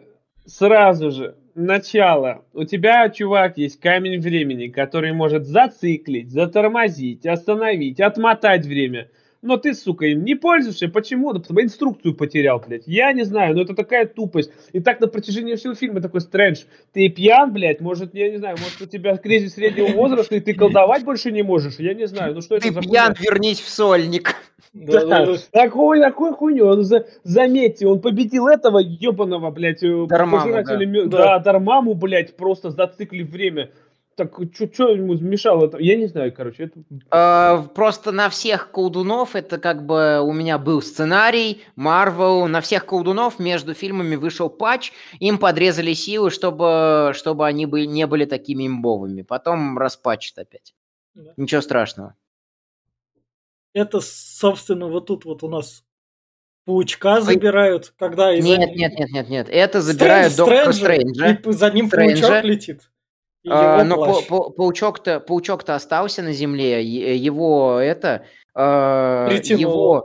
[0.47, 2.45] сразу же, начало.
[2.53, 9.09] У тебя, чувак, есть камень времени, который может зациклить, затормозить, остановить, отмотать время.
[9.43, 10.89] Но ты, сука, им не пользуешься.
[10.89, 11.33] Почему?
[11.33, 12.83] Да потому инструкцию потерял, блядь.
[12.87, 14.51] Я не знаю, но это такая тупость.
[14.73, 16.63] И так на протяжении всего фильма такой стрэндж.
[16.93, 20.55] Ты пьян, блядь, может, я не знаю, может, у тебя кризис среднего возраста, и ты
[20.55, 21.77] колдовать больше не можешь.
[21.79, 23.31] Я не знаю, ну что это Ты за пьян, хуйня?
[23.33, 24.35] вернись в сольник.
[24.75, 25.37] Да, да, да.
[25.51, 26.67] Такой, такой хуйню.
[26.67, 30.85] Он за- заметьте, он победил этого ебаного, блядь, э, Дармаму, пожирателя да.
[30.85, 31.19] мё- Да.
[31.19, 33.71] Да, Дармаму, блядь, просто зациклив время.
[34.19, 35.67] Так, что ему мешало?
[35.67, 35.79] это?
[35.79, 36.65] Я не знаю, короче.
[36.65, 36.81] Это...
[37.13, 42.85] Э, Просто на всех колдунов, это как бы у меня был сценарий, Марвел, на всех
[42.85, 48.67] колдунов между фильмами вышел патч, им подрезали силы, чтобы, чтобы они бы не были такими
[48.67, 49.23] имбовыми.
[49.23, 50.75] Потом распатчат опять.
[51.15, 51.33] Да.
[51.37, 52.17] Ничего страшного.
[53.73, 55.85] Это, собственно, вот тут вот у нас
[56.65, 59.49] паучка забирают, когда из Нет, нет, нет, нет, нет.
[59.49, 61.31] Это забирают Доктора Стрэнджа.
[61.35, 62.27] и за ним Стрэнджа.
[62.27, 62.91] паучок летит.
[63.47, 64.27] А, но плащ.
[64.29, 68.25] па- паучок-то, паучок-то остался на земле, его это,
[68.55, 70.05] э, Притянуло.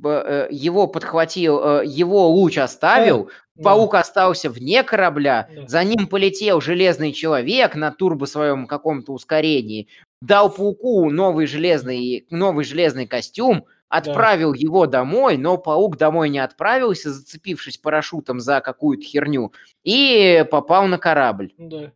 [0.00, 3.64] его, э, его подхватил, э, его луч оставил, Да.
[3.64, 5.66] паук остался вне корабля, Да.
[5.66, 9.88] за ним полетел железный человек на турбо своем каком-то ускорении,
[10.22, 17.10] дал пауку новый железный, новый железный костюм, отправил его домой, но паук домой не отправился,
[17.10, 21.52] зацепившись парашютом за какую-то херню, и попал на корабль.
[21.58, 21.92] Да.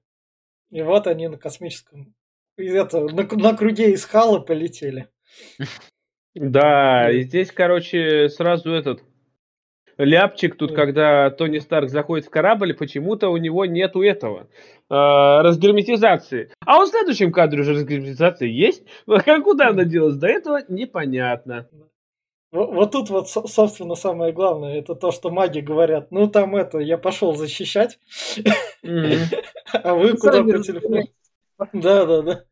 [0.73, 2.15] И вот они на космическом...
[2.57, 5.09] это, на, на круге из Хала полетели.
[6.35, 9.03] Да, и здесь, короче, сразу этот
[9.99, 10.77] ляпчик тут, Да.
[10.77, 14.49] когда Тони Старк заходит в корабль, почему-то у него нету этого
[14.89, 16.51] а, разгерметизации.
[16.65, 18.83] А вот в следующем кадре уже разгерметизация есть.
[19.07, 20.17] А куда она делась?
[20.17, 21.69] До этого непонятно.
[22.51, 26.57] Во- Вот тут вот, со- собственно, самое главное, это то, что маги говорят, ну там
[26.57, 27.99] это, я пошел защищать.
[28.83, 31.03] а вы куда по телефону?
[31.73, 32.43] Да, да, да.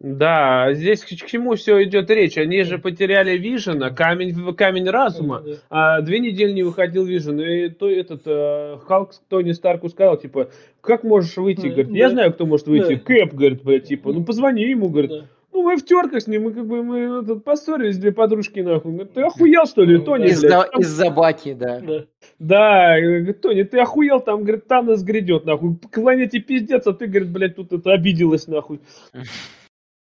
[0.00, 2.38] Да, здесь к чему все идет речь?
[2.38, 5.42] Они же потеряли Вижена, камень, камень разума.
[5.70, 10.50] А две недели не выходил Вижен, и то этот э, Халк Тони Старку сказал, типа,
[10.80, 11.66] как можешь выйти?
[11.66, 12.94] Говорит, я знаю, кто может выйти.
[12.94, 15.24] Кэп, говорит, блядь, типа, ну позвони ему, говорит.
[15.58, 18.92] Ну, мы в терках с ним, мы как бы мы этот, поссорились, две подружки, нахуй.
[18.92, 20.26] Говорит, ты охуел, что ли, Тони?
[20.28, 21.80] Из-за Там- из-за баки, да.
[21.80, 22.04] Да.
[22.38, 25.74] Да, говорит, Тони, ты охуел, там, говорит, Танос грядет, нахуй.
[25.90, 28.78] К планете пиздец, а ты, говорит, блядь, тут это обиделась, нахуй.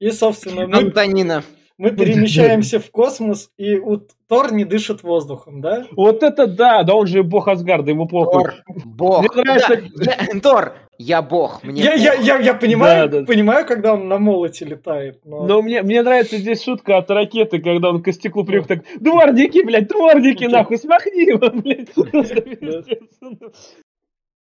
[0.00, 1.44] И, собственно, мы, Антонина.
[1.78, 5.86] Мы перемещаемся в космос, и у Тор не дышит воздухом, да?
[5.92, 8.44] Вот это да, да он же бог Асгарда, ему похуй.
[8.44, 9.20] Тор, бог.
[9.34, 11.62] Мне нравится- Да, я- Тор, я бог.
[11.62, 13.26] Мне Я, я, я, я понимаю, Да, да.
[13.26, 15.44] понимаю, когда он на молоте летает, но...
[15.46, 19.62] Но мне, мне нравится здесь шутка от ракеты, когда он к стеклу привык так, дворники,
[19.64, 22.84] блядь, дворники, нахуй, смахни его, блядь.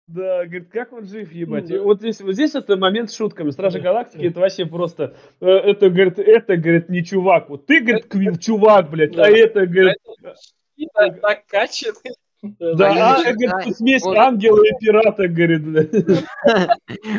[0.07, 1.69] Да, говорит, как он жив, ебать.
[1.69, 1.81] Ну да.
[1.83, 3.49] вот здесь, вот здесь это момент с шутками.
[3.49, 3.83] Стражи Да.
[3.83, 7.49] Галактики, это вообще просто, э, это, говорит, это, говорит, не чувак.
[7.49, 9.25] Вот ты, говорит, Квилл, чувак, блядь, Да.
[9.25, 9.97] а это, говорит,
[11.21, 12.15] Накачанный.
[12.43, 14.15] Да, да, Блин, а, да, говорит, смесь вот.
[14.15, 15.63] ангела и пирата, говорит.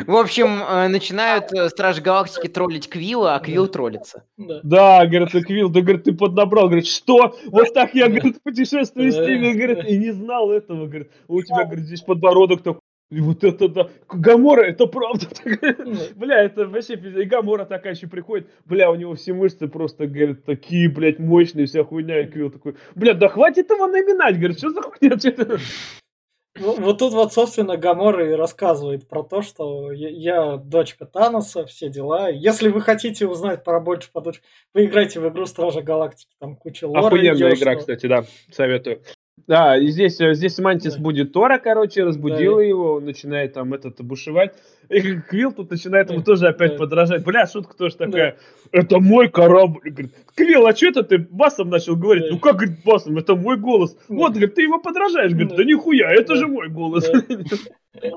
[0.07, 4.23] В общем, э, начинают э, Стражи Галактики троллить Квилла, а Квилл троллится.
[4.37, 4.61] да.
[4.63, 7.35] Да, говорит, и Квилл, да, говорит, ты поднабрал, говорит, что?
[7.47, 9.25] Вот так я, говорит, путешествую с Да.
[9.25, 12.78] ними, говорит, и не знал этого, говорит, у тебя, говорит, здесь подбородок такой,
[13.11, 15.25] и вот это да, Гамора, это правда.
[16.15, 16.93] Бля, это вообще.
[16.93, 21.65] И Гамора такая еще приходит, бля, у него все мышцы просто, говорит, такие, блядь, мощные,
[21.65, 25.59] вся хуйня, и Квилл такой, бля, да хватит его наминать, говорит, что за хуйня, это?»
[26.59, 32.29] Вот, тут вот, собственно, Гамора и рассказывает про то, что я, дочка Таноса, все дела.
[32.29, 34.43] Если вы хотите узнать побольше по дочке,
[34.73, 39.01] поиграйте в игру Стража Галактики, там куча лора Охуенная игра, кстати, да, советую.
[39.49, 41.01] Да, и здесь, э, здесь Мантис Да.
[41.01, 42.63] будет Тора, короче, разбудила Да.
[42.63, 44.53] его, он начинает там этот бушевать.
[44.89, 46.25] И Квилл тут начинает ему Да.
[46.25, 46.77] тоже опять Да.
[46.77, 47.23] подражать.
[47.23, 48.37] Бля, шутка тоже такая.
[48.71, 49.89] Это мой корабль.
[49.89, 52.25] Говорит, Квилл, а что это ты басом начал говорить?
[52.25, 52.33] Да.
[52.33, 53.17] Ну как, говорит, басом?
[53.17, 53.95] Это мой голос.
[54.07, 54.15] Да.
[54.15, 55.31] Вот, говорит, ты его подражаешь.
[55.31, 55.55] Говорит, Да.
[55.55, 56.35] да нихуя, это Да.
[56.35, 57.09] же мой голос.
[57.09, 58.11] Да.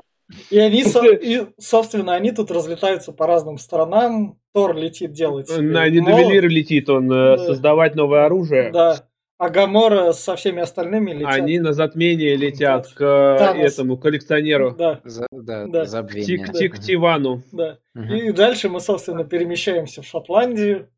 [0.51, 4.37] И они, и, собственно, они тут разлетаются по разным сторонам.
[4.53, 5.89] Тор летит делать На.
[5.89, 7.33] Нидовелир летит он Да.
[7.33, 8.69] э, создавать новое оружие.
[8.71, 8.97] Да.
[9.43, 11.33] А Гамора со всеми остальными летят.
[11.33, 13.73] Они на затмение летят к э, Танос.
[13.73, 14.75] этому коллекционеру.
[14.77, 15.85] Да, За- да, Да.
[15.85, 16.25] забвение.
[16.45, 17.43] Тик, тик, Тивану.
[17.51, 17.77] да.
[17.93, 18.13] Мгм.
[18.13, 20.89] И дальше мы, собственно, перемещаемся в Шотландию,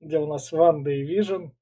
[0.00, 1.52] где у нас Ванда и Вижен.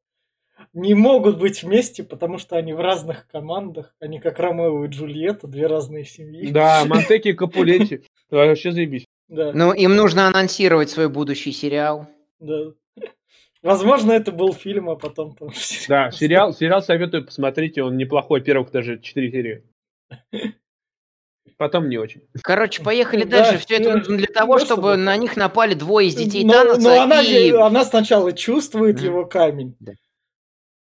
[0.73, 3.95] Не могут быть вместе, потому что они в разных командах.
[4.01, 6.51] Они как Ромео и Джульетта, две разные семьи.
[6.51, 8.03] Да, Монтеки и Капулетти.
[8.31, 9.05] Вообще заебись.
[9.29, 12.07] Да, Ну, им нужно анонсировать свой будущий сериал.
[12.41, 12.73] да.
[13.63, 15.35] Возможно, это был фильм, а потом...
[15.35, 15.49] там
[15.89, 19.65] Да, сериал, сериал советую посмотрите, он неплохой, первых даже 4 серии.
[21.57, 22.23] Потом не очень.
[22.43, 23.59] Короче, поехали Да, дальше.
[23.59, 26.53] Все это э, нужно для того, ну, чтобы на них напали двое из детей Но,
[26.53, 26.81] Таноса.
[26.81, 27.51] но она, и...
[27.51, 29.75] она сначала чувствует его камень.
[29.81, 29.93] Да.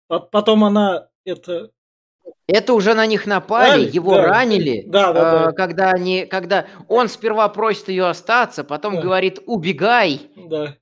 [0.08, 1.70] А Потом она это
[2.48, 4.22] Это уже на них напали, Ранили, его да.
[4.26, 5.52] ранили, Да, да, э, да.
[5.52, 9.02] когда они, когда он сперва просит ее остаться, потом Да.
[9.02, 10.76] говорит убегай, да.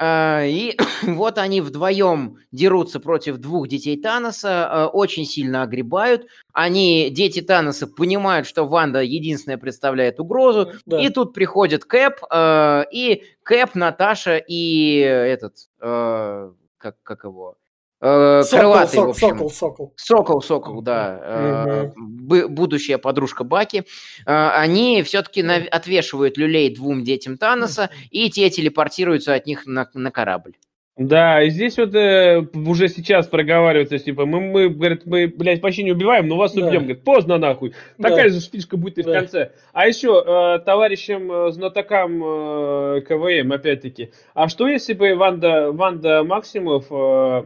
[0.00, 6.26] А, И вот они вдвоем дерутся против двух детей Таноса, э, очень сильно огребают.
[6.52, 10.72] Они, дети Таноса, понимают, что Ванда единственная представляет угрозу.
[10.86, 11.00] да.
[11.00, 17.56] И тут приходит Кэп, э, и Кэп, Наташа и этот, э, как, как его,
[18.00, 19.28] Э, Сокол, крылатый, в сок- общем.
[19.28, 19.92] сокол, сокол.
[19.96, 23.82] Сокол, Сокол, да, э, бы- будущая подружка Баки, э,
[24.26, 30.52] они все-таки отвешивают люлей двум детям Таноса, и те телепортируются от них на, на корабль.
[30.96, 35.82] Да, и здесь вот э, уже сейчас проговаривается, типа, мы, мы, говорит, мы, блядь, почти
[35.84, 36.66] не убиваем, но вас Да.
[36.66, 36.82] убьем.
[36.82, 37.72] Говорит, поздно нахуй.
[37.98, 38.10] Да.
[38.10, 39.20] Такая же фишка будет и в Да.
[39.20, 39.52] конце.
[39.72, 46.24] А еще э, товарищам э, знатокам э, КВМ, опять-таки, а что если бы Ванда, Ванда
[46.24, 47.44] Максимов, э,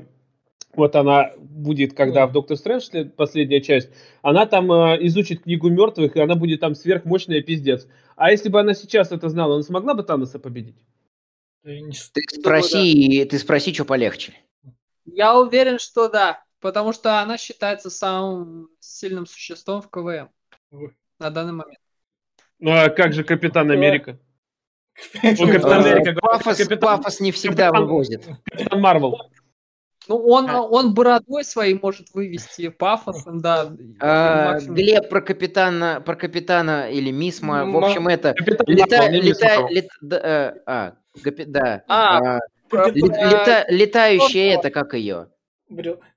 [0.74, 2.26] вот она будет, когда Да.
[2.26, 3.90] в Доктор Стрэндж след- последняя часть,
[4.22, 7.87] она там э, изучит книгу мертвых, и она будет там сверхмощная пиздец.
[8.16, 10.76] А если бы она сейчас это знала, она смогла бы Таноса победить?
[11.62, 14.32] Ты спроси, ты спроси, что полегче.
[15.04, 16.42] Я уверен, что да.
[16.61, 20.28] Потому что она считается самым сильным существом в КВМ
[21.18, 21.78] на данный момент.
[22.61, 23.74] Ну а как же Капитан Да.
[23.74, 24.18] Америка?
[25.20, 26.14] Капитан Америка,
[26.76, 28.26] Пафос, не всегда вывозит.
[28.44, 29.18] Капитан Марвел.
[30.08, 30.62] Ну, он, А.
[30.62, 33.72] он бородой своей может вывести пафосом, да.
[34.00, 34.58] А.
[34.60, 38.34] Глеб про капитана, про капитана или Мисма, в общем, это
[39.68, 40.92] лет- да, э, а,
[41.24, 42.40] гапи- да, А, а,
[42.90, 45.28] лета- летающая это как ее?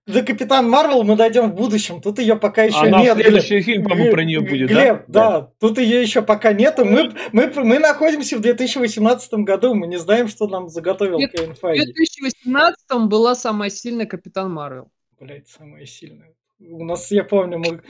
[0.08, 2.00] Да Капитан Марвел мы дойдем в будущем.
[2.00, 3.18] Тут ее пока еще Она нет.
[3.18, 4.74] в следующий фильм, по-моему, про нее будет, да?
[4.74, 5.52] Глеб, да?
[5.60, 6.86] Тут ее еще пока нету.
[6.86, 9.74] Мы, мы, мы находимся в 2018 году.
[9.74, 11.86] Мы не знаем, что нам заготовил Кевин В Файги.
[11.86, 14.90] 2018 была самая сильная Капитан Марвел.
[15.20, 16.34] Блять, самое сильное.
[16.60, 17.82] У нас, я помню, мы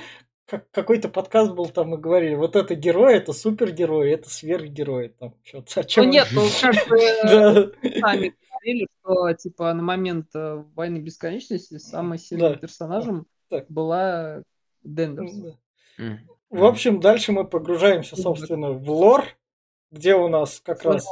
[0.47, 5.10] как- какой-то подкаст был, там мы говорили, вот это герой, это супергерой, это сверхгерой.
[5.19, 7.99] Там, что-то, о Ну чем нет, ну как бы Да.
[7.99, 8.34] сами
[8.65, 12.58] говорили, что типа на момент э, войны бесконечности самым сильным Да.
[12.60, 13.65] персонажем Так.
[13.69, 14.43] была
[14.84, 15.34] Дендерс.
[15.97, 16.19] М.
[16.49, 19.25] В общем, дальше мы погружаемся, собственно, в лор,
[19.91, 21.08] где у нас как раз...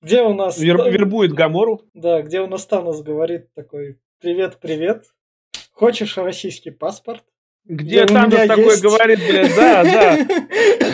[0.00, 0.58] Где у нас...
[0.58, 1.82] Вер- вербует Гамору.
[1.94, 5.06] Да, где у нас Танос говорит такой, привет, привет,
[5.72, 7.24] хочешь российский паспорт?
[7.68, 8.82] Где Танос такой есть».
[8.82, 10.16] говорит, блядь, да, да.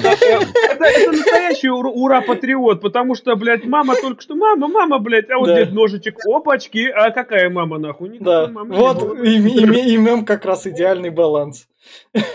[0.05, 5.39] Это, это настоящий ура- ура-патриот, потому что, блядь, мама только что, мама, мама, блядь, а
[5.39, 5.57] вот Да.
[5.65, 8.09] дед ножичек, опачки, а какая мама нахуй?
[8.11, 11.69] Никакой Да, мамы вот и, и- и мем как раз идеальный баланс.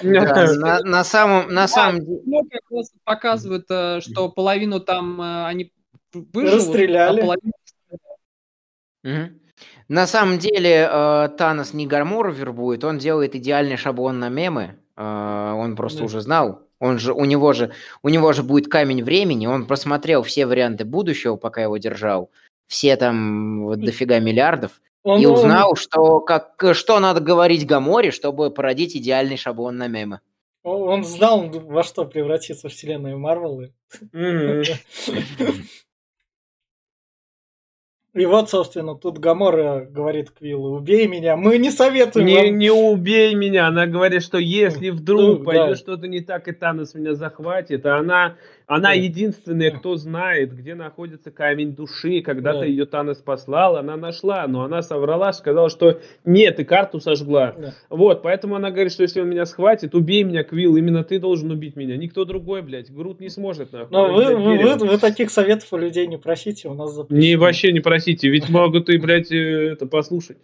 [0.02, 5.21] Да, на, на самом, на самом деле, Ну, как раз показывают, э, что половину там
[5.21, 5.71] э, они
[6.13, 7.19] выживут, Расстреляли.
[7.21, 7.23] а
[9.04, 9.38] половину.
[9.89, 14.75] На самом деле э, Танос не Гармуру вербует, он делает идеальный шаблон на мемы.
[14.95, 16.06] Э, он просто Да.
[16.06, 16.62] уже знал.
[16.80, 17.71] Он же, у него же,
[18.04, 19.47] у него же будет камень времени.
[19.47, 22.30] Он просмотрел все варианты будущего, пока его держал.
[22.67, 24.80] Все там вот дофига миллиардов.
[25.04, 29.88] Он, и он- узнал, что, как, что надо говорить Гаморе, чтобы породить идеальный шаблон на
[29.88, 30.19] мемы.
[30.63, 33.63] он знал, во что превратится вселенная Марвел.
[38.13, 42.58] и- вот, собственно, тут Гамора говорит Квиллу, убей меня, мы не советуем Не, вам».
[42.58, 43.67] не убей меня.
[43.67, 45.76] Она говорит, что если вдруг Ну, пойдет да.
[45.76, 48.36] что-то не так, и Танос меня захватит, а она,
[48.69, 48.93] она Да.
[48.93, 52.21] единственная, кто знает, где находится камень души.
[52.21, 52.65] Когда-то Да.
[52.65, 57.55] ее Танос послал, она нашла, но она соврала, сказала, что нет, и карту сожгла.
[57.58, 57.73] Да.
[57.89, 61.49] Вот, поэтому она говорит, что если он меня схватит, убей меня, Квилл, именно ты должен
[61.49, 61.97] убить меня.
[61.97, 63.88] Никто другой, блядь, Грут не сможет, нахуй.
[63.91, 67.19] Но вы, вы, вы- вы таких советов у людей не просите, у нас запрещено.
[67.27, 70.38] Не, вообще не просите, ведь могут и, блядь, э, это послушать.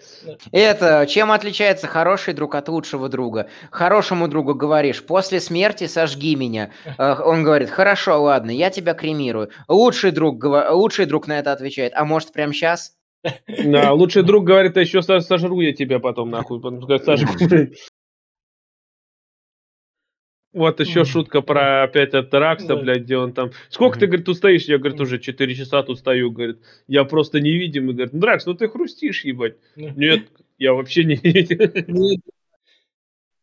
[0.52, 3.50] Это чем отличается хороший друг от лучшего друга?
[3.70, 6.72] Хорошему другу говоришь, после смерти сожги меня.
[6.98, 9.50] Э, Он говорит, хорошо, ладно, я тебя кремирую.
[9.68, 12.98] Лучший друг, лучший друг на это отвечает, а может прямо сейчас?
[13.48, 16.60] Да, лучший друг говорит, а еще со- сожру я тебя потом, нахуй.
[20.54, 22.76] Вот еще шутка про опять от Ракса, Да.
[22.78, 23.52] блядь, где он там.
[23.70, 24.64] Сколько ты, говорит, тут стоишь?
[24.66, 26.60] Я, говорит, уже 4 часа тут стою, говорит.
[26.88, 28.14] Я просто невидимый, говорит.
[28.14, 29.58] Ну, Дракс, ну ты хрустишь, ебать.
[29.76, 32.22] Ну, Нет, я вообще не видел.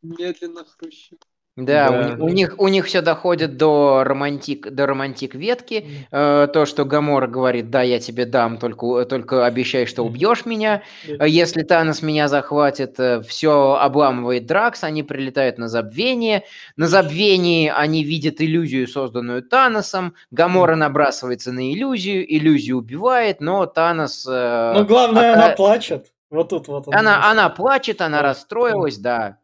[0.00, 1.18] медленно хрущу.
[1.54, 2.08] Да, у Да.
[2.14, 5.84] ни- У, них, у них все доходит до романтик, до романтик ветки.
[6.10, 10.82] Э, то, что Гамора говорит, да, я тебе дам, только, только обещай, что убьешь меня.
[11.18, 16.44] А Если Танос меня захватит, все обламывает Дракс, они прилетают на забвение.
[16.76, 20.14] На забвении они видят иллюзию, созданную Таносом.
[20.30, 24.26] Гамора набрасывается на иллюзию, иллюзию убивает, но Танос...
[24.26, 26.06] э, Но главное, а- она а- плачет.
[26.30, 26.94] Вот тут вот он.
[26.94, 28.28] Она, она плачет, она Да.
[28.28, 29.36] расстроилась, да.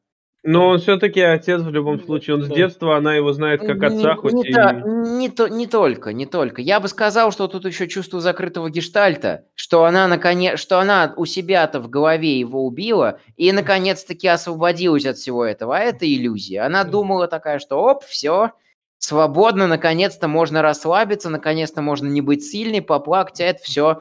[0.45, 2.37] Но он все-таки отец в любом случае.
[2.37, 4.53] Он с детства, она его знает как отца, Не- хоть не, и...
[4.53, 6.63] та- не то- не только, не только.
[6.63, 11.27] Я бы сказал, что тут еще чувство закрытого гештальта, что она наконец, что она у
[11.27, 15.77] себя-то в голове его убила и наконец-таки освободилась от всего этого.
[15.77, 16.63] А это иллюзия.
[16.63, 18.53] Она думала такая, что оп, все,
[18.99, 24.01] свободно, наконец-то можно расслабиться, наконец-то можно не быть сильной, поплакать, а это все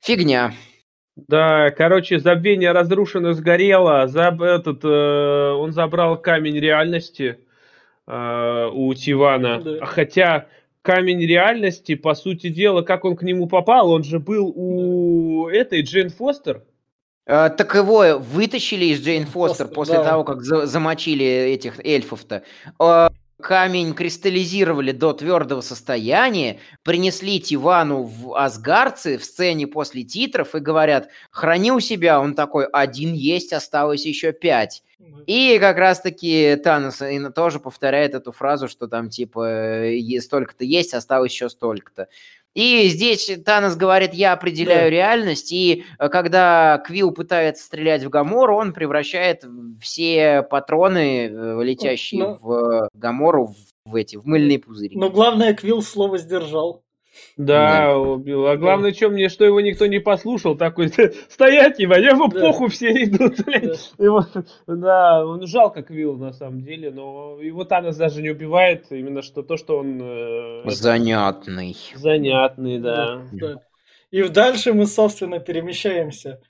[0.00, 0.52] фигня.
[1.26, 4.06] Да, короче, забвение разрушено, сгорело.
[4.06, 7.38] Заб- этот, э, он забрал камень реальности
[8.06, 9.60] э, у Тивана.
[9.60, 9.86] Да.
[9.86, 10.46] Хотя
[10.82, 15.82] камень реальности, по сути дела, как он к нему попал, он же был у этой
[15.82, 16.62] Джейн Фостер.
[17.26, 20.04] Э, так его вытащили из Джейн Фостер, Фостер после да.
[20.04, 22.42] того, как за- замочили этих эльфов-то.
[22.80, 23.08] Э,
[23.40, 31.08] камень кристаллизировали до твердого состояния, принесли Тивану в Асгарцы в сцене после титров и говорят,
[31.30, 32.20] храни у себя.
[32.20, 34.82] Он такой, один есть, осталось еще пять.
[35.26, 37.00] И как раз-таки Танос
[37.34, 39.84] тоже повторяет эту фразу, что там типа
[40.20, 42.08] столько-то есть, осталось еще столько-то.
[42.54, 44.90] И здесь Танос говорит, я определяю Да.
[44.90, 49.44] реальность, и э, когда Квилл пытается стрелять в Гамору, он превращает
[49.80, 52.38] все патроны, э, летящие Ну.
[52.40, 53.48] в Гамору,
[53.84, 54.96] в, в эти, в мыльные пузыри.
[54.96, 56.82] Но главное, Квилл слово сдержал.
[57.36, 58.46] Да, убил.
[58.48, 60.88] А главное, что мне, что его никто не послушал, такой,
[61.28, 62.40] стоять, ебать, ему Да.
[62.40, 63.92] похуй все идут, блядь.
[63.96, 64.04] Да.
[64.04, 64.26] Его-
[64.66, 69.42] да, он жалко Квилл на самом деле, но его Танос даже не убивает, именно что
[69.42, 71.76] то, что он э, Занятный.
[71.94, 73.22] занятный, да.
[73.32, 73.60] Да.
[74.10, 76.40] И дальше мы, собственно, перемещаемся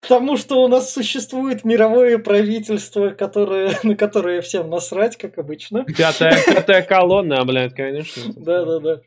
[0.00, 5.84] к тому, что у нас существует мировое правительство, которое, на которое всем насрать, как обычно.
[5.84, 8.22] Пятая, пятая колонна, блядь, конечно.
[8.36, 9.00] Да-да-да.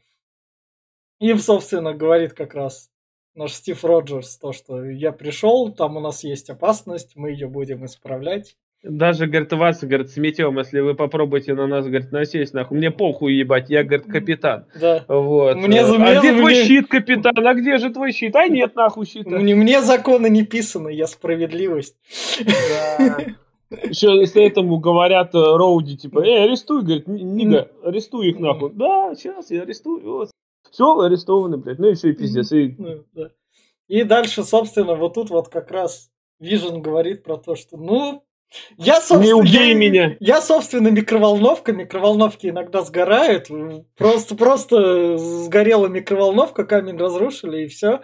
[1.19, 2.89] Им, собственно, говорит как раз
[3.35, 7.85] наш Стив Роджерс, то, что я пришел, там у нас есть опасность, мы ее будем
[7.85, 8.55] исправлять.
[8.81, 12.77] Даже, говорит, вас, говорит, сметем, если вы попробуете на нас, говорит, насесть, нахуй.
[12.77, 14.67] Мне похуй, ебать, я, говорит, капитан.
[14.79, 15.03] Да.
[15.09, 15.57] Вот.
[15.57, 17.33] Мне а мне где за- твой мне- щит, капитан?
[17.45, 18.33] А где же твой щит?
[18.37, 19.31] А нет, нахуй щита.
[19.31, 21.97] Мне, мне законы не писаны, я справедливость.
[23.69, 28.71] Еще если этому говорят э, Роуди, типа, эй, арестуй, говорит, Ни- Нига, арестуй их нахуй.
[28.73, 30.27] Да, сейчас я арестую.
[30.71, 31.79] Все, арестованы, блядь.
[31.79, 32.51] Ну и все, и пиздец.
[32.51, 33.29] И Ну, да.
[33.87, 38.23] И дальше, собственно, вот тут вот как раз Вижен говорит про то, что, ну,
[38.77, 40.17] я, собственно, Не убей я- меня.
[40.19, 41.71] Я, собственно, микроволновка.
[41.73, 43.47] Микроволновки иногда сгорают.
[43.95, 48.01] Просто, просто сгорела микроволновка, камень разрушили, и все.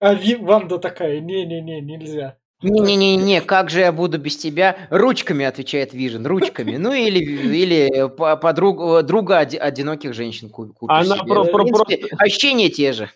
[0.00, 2.36] А Ви- Ванда такая, не-не-не, нельзя.
[2.70, 4.76] Не-не-не, как же я буду без тебя?
[4.90, 6.76] Ручками, отвечает Вижен, ручками.
[6.76, 11.26] Ну или, или по- подруг- друга оди- одиноких женщин ку- купишь Она себе.
[11.26, 13.10] про- про- принципе, Ощущения те же.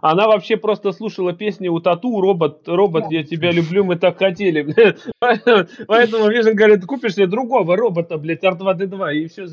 [0.00, 4.62] Она вообще просто слушала песни у Тату, робот, робот, я тебя люблю, мы так хотели.
[5.86, 9.46] Поэтому, Вижен говорит, купишь себе другого робота, блядь, R2D2, и все.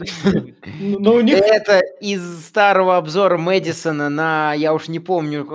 [0.80, 1.38] Ну, Но у них...
[1.38, 5.48] Это из старого обзора Мэдисона на, я уж не помню,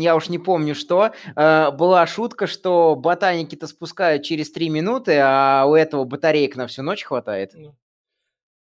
[0.00, 5.64] я уж не помню что, э, была шутка, что ботаники-то спускают через три минуты, а
[5.66, 7.54] у этого батареек на всю ночь хватает.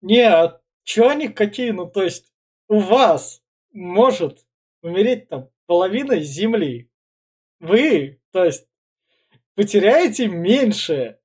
[0.00, 1.70] Не, а чё они какие?
[1.70, 2.32] Ну, то есть,
[2.68, 3.40] у вас
[3.72, 4.44] может
[4.82, 6.90] умереть там половина земли.
[7.58, 8.66] Вы, то есть,
[9.56, 11.16] потеряете меньше.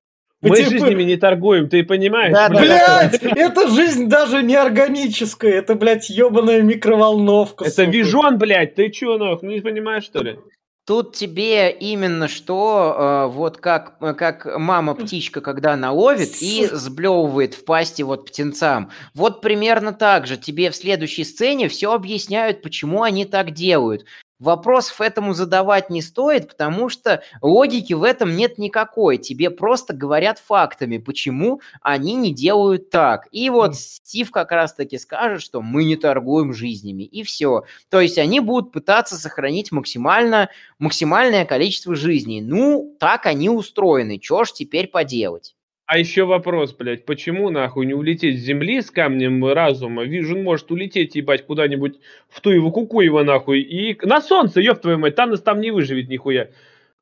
[0.42, 2.32] Мы Поте- жизнями не торгуем, ты понимаешь?
[2.32, 7.66] Да, да, Блять, эта жизнь даже не органическая, это, блядь, ебаная микроволновка.
[7.66, 7.90] Это сука.
[7.90, 10.40] вижон, блядь, ты чё, нахуй, не понимаешь, что ли?
[10.86, 17.54] Тут тебе именно что, э, вот как, э, как мама-птичка, когда она ловит и сблевывает
[17.54, 18.92] в пасти вот птенцам.
[19.14, 24.06] Вот примерно так же тебе в следующей сцене все объясняют, почему они так делают.
[24.40, 29.18] Вопросов этому задавать не стоит, потому что логики в этом нет никакой.
[29.18, 33.28] Тебе просто говорят фактами, почему они не делают так.
[33.32, 37.64] И вот Стив как раз-таки скажет, что мы не торгуем жизнями, и все.
[37.90, 42.42] То есть они будут пытаться сохранить максимально максимальное количество жизней.
[42.42, 44.20] Ну, так они устроены.
[44.20, 45.57] Чё ж теперь поделать?
[45.88, 50.04] А еще вопрос, блядь, почему нахуй не улететь с земли с камнем разума?
[50.04, 53.62] Вижен может улететь, ебать, куда-нибудь в ту его куку его нахуй.
[53.62, 56.50] И на солнце, ёб твою мать, Танос там не выживет нихуя.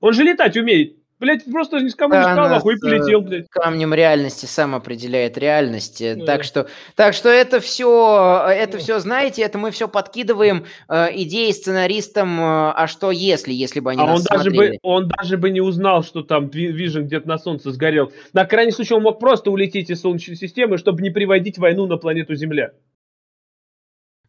[0.01, 0.97] Он же летать умеет.
[1.17, 3.47] Блядь, просто никому не сказал, нахуй, и полетел, блядь.
[3.49, 6.03] Камнем реальности сам определяет реальность.
[6.17, 6.25] Да.
[6.25, 8.77] Так что, так что это все, это Да.
[8.79, 12.37] все, знаете, это мы все подкидываем э, идеи сценаристам.
[12.39, 12.43] э,
[12.75, 14.79] а что если, если бы они А он нас даже, бы, смотрели?
[14.83, 18.11] он даже бы не узнал, что там Вижен где-то на солнце сгорел.
[18.33, 21.95] На крайний случай он мог просто улететь из Солнечной системы, чтобы не приводить войну на
[21.95, 22.71] планету Земля.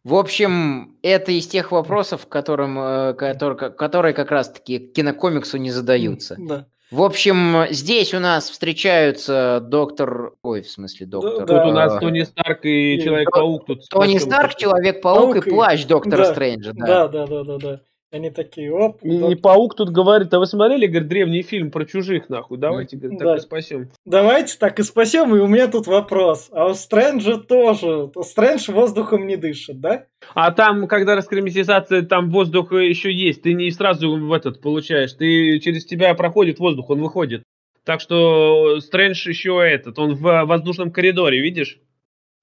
[0.03, 6.37] В общем, это из тех вопросов, которым, э, который- которые как раз-таки кинокомиксу не задаются.
[6.39, 6.67] Да.
[6.89, 10.33] В общем, здесь у нас встречаются доктор...
[10.41, 11.45] Ой, в смысле доктор...
[11.45, 11.63] да.
[11.63, 13.65] Тут у нас Тони Старк и Человек-паук.
[13.65, 14.55] Тут Тони Старк.
[14.55, 16.73] Человек-паук и Паук и- плащ доктора да, Стрэнджа.
[16.73, 17.81] Да, да, да, да, да.
[18.09, 18.99] Они такие, оп.
[19.03, 22.57] И, и Паук тут говорит, а вы смотрели, говорит, древний фильм про чужих, нахуй?
[22.57, 23.35] Давайте, говорит, так Да.
[23.35, 23.89] и спасем.
[24.05, 26.47] Давайте так и спасем, и у меня тут вопрос.
[26.51, 28.09] А у Стрэнджа тоже.
[28.21, 30.05] Стрэндж воздухом не дышит, да?
[30.33, 33.41] А там, когда раскрематизация, там воздух еще есть.
[33.41, 35.11] Ты не сразу в этот получаешь.
[35.11, 37.43] Ты через тебя проходит воздух, он выходит.
[37.83, 41.79] Так что Стрэндж еще этот, он в воздушном коридоре, видишь?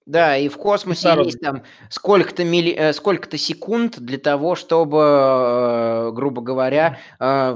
[0.06, 1.26] Да, и в космосе Кислород.
[1.26, 2.72] есть там сколько-то, милли...
[2.72, 6.98] э, сколько-то секунд для того, чтобы, э, грубо говоря,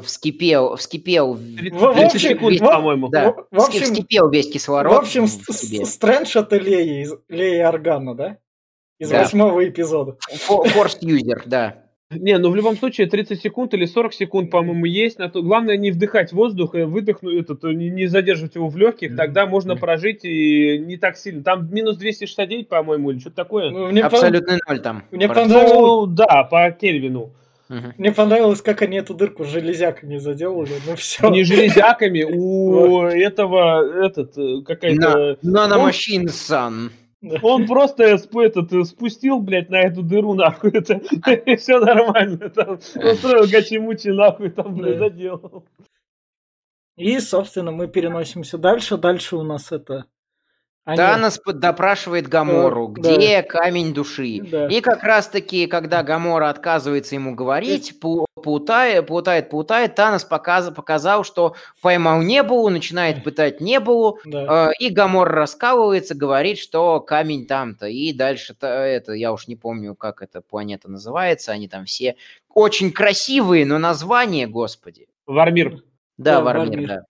[0.02, 3.08] вскипел, вскипел, в- 30, В- в 30 общем, секунд, в- по-моему.
[3.08, 5.26] да, в- общем- вскипел весь кислород В общем.
[5.28, 8.36] Стрэндж это Лея, из, Лея Органа, да?
[8.98, 9.20] Из Да.
[9.24, 10.16] восьмого эпизода.
[10.48, 11.84] Фо- Force user, да.
[12.10, 15.18] Не, ну в любом случае 30 секунд или 40 секунд, по-моему, есть.
[15.18, 15.42] На то...
[15.42, 19.76] Главное не вдыхать воздух, и выдохнуть, этот, не, не задерживать его в легких, тогда можно
[19.76, 21.42] прожить и не так сильно.
[21.44, 23.70] Там минус 269, по-моему, или что-то такое.
[23.70, 25.04] Ну, мне, пон- Абсолютный ноль там.
[25.10, 27.30] Мне понравилось- Ну, да, по Кельвину.
[27.68, 27.92] Мгм.
[27.98, 30.72] мне понравилось, как они эту дырку железяками заделали.
[30.86, 31.28] Ну все.
[31.28, 35.36] Не железяками, у этого, этот, э, какая-то...
[35.42, 36.90] Наномашин сан.
[37.42, 40.94] Он просто этот, э, спустил, блядь, на эту дыру, нахуй, это,
[41.46, 42.48] и все нормально.
[42.50, 45.66] Там, устроил гачи-мучи, нахуй, там, блядь, заделал.
[46.96, 48.96] И, собственно, мы переносимся дальше.
[48.96, 50.06] Дальше у нас это...
[50.88, 54.40] они- Танос допрашивает Гамору, Да, где камень души.
[54.40, 54.66] Да.
[54.68, 61.24] И как раз-таки, когда Гамора отказывается ему говорить, пу- паутает, паутает, паутает, Танос показ- показал,
[61.24, 64.70] что поймал Небулу, начинает пытать Небулу, Да.
[64.70, 67.86] э, и Гамор раскалывается, говорит, что камень там-то.
[67.86, 72.16] И дальше-то это, я уж не помню, как эта планета называется, они там все
[72.54, 75.06] очень красивые, но название, господи.
[75.26, 75.82] Вармир.
[76.16, 76.88] Да, Да, Вармир, Вармир.
[76.88, 77.02] да.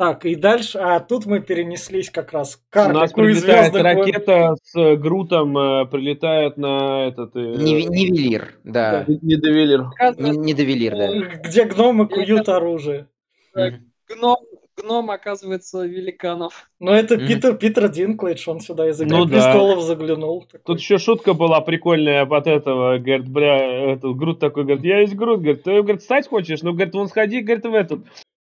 [0.00, 0.78] Так, и дальше...
[0.78, 5.84] А тут мы перенеслись как раз к У нас прилетает ракета с э, Грутом, э,
[5.84, 7.36] прилетает на этот...
[7.36, 9.04] э, Неве- Нивелир, да.
[9.06, 9.88] Недовелир.
[10.16, 11.36] Не, Недовелир, да.
[11.44, 13.08] Где гномы куют оружие.
[13.54, 14.38] Гном,
[14.74, 16.70] гном оказывается великанов.
[16.78, 17.18] Но это.
[17.18, 19.32] Питер, Питер Динклейдж, он сюда из «Игры Ну да.
[19.32, 20.46] престолов» заглянул.
[20.50, 20.62] такой.
[20.64, 25.14] Тут еще шутка была прикольная от этого, говорит, бля, этот Грут такой, говорит, я есть
[25.14, 26.62] Грут, говорит, ты, говорит, стать хочешь?
[26.62, 28.00] Ну, говорит, вон сходи, говорит, в этот,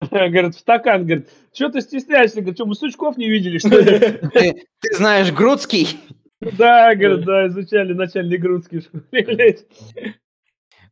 [0.12, 4.00] говорит, в стакан, говорит, что ты стесняешься, говорит, что мы сучков не видели, что ли?
[4.34, 6.00] Ты, ты знаешь Грудский?
[6.42, 7.94] Да, говорит, да, изучали
[8.82, 9.66] школе, блядь.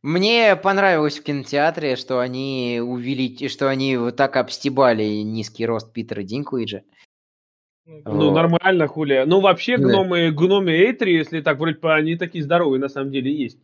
[0.02, 6.22] Мне понравилось в кинотеатре, что они увели, что они вот так обстебали низкий рост Питера
[6.22, 6.82] Динклейджа.
[7.86, 8.34] Ну, Вот.
[8.34, 9.24] нормально, хули.
[9.26, 9.84] Ну, вообще, Да.
[9.84, 13.58] гномы, гномы Эйтри, если так вроде, по- они такие здоровые, на самом деле, есть.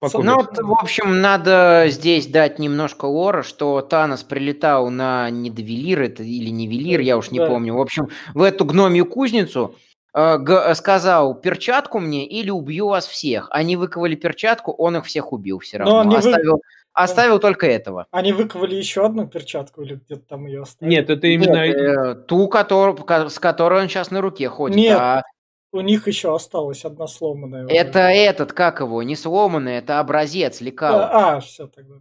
[0.00, 6.02] По Ну, вот, в общем, надо здесь дать немножко лора, что Танос прилетал на Недовелир,
[6.02, 7.48] это или Невелир, я уж не Да.
[7.48, 7.74] помню.
[7.74, 9.74] В общем, в эту гномью кузницу
[10.14, 13.48] э, г- сказал, перчатку мне или убью вас всех.
[13.50, 16.00] Они выковали перчатку, он их всех убил все Но равно.
[16.00, 18.06] они вы- Оставил, оставил только этого.
[18.12, 20.94] Они выковали еще одну перчатку или где-то там ее оставили?
[20.94, 21.66] Нет, это именно...
[21.66, 24.76] Нет, э, ту, котор- ко- с которой он сейчас на руке ходит.
[24.76, 24.98] Нет.
[24.98, 25.22] а
[25.70, 27.66] У них еще осталась одна сломанная.
[27.66, 27.74] уже.
[27.74, 31.08] это этот, как его, не сломанный, это образец, лекала.
[31.10, 31.96] А, а, все тогда.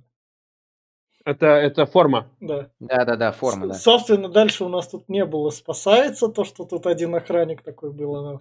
[1.26, 2.32] Это, это форма.
[2.40, 2.70] Да.
[2.80, 3.74] Да-да-да, форма, С- да.
[3.76, 8.16] Собственно, дальше у нас тут не было спасается, то, что тут один охранник такой был.
[8.16, 8.40] она-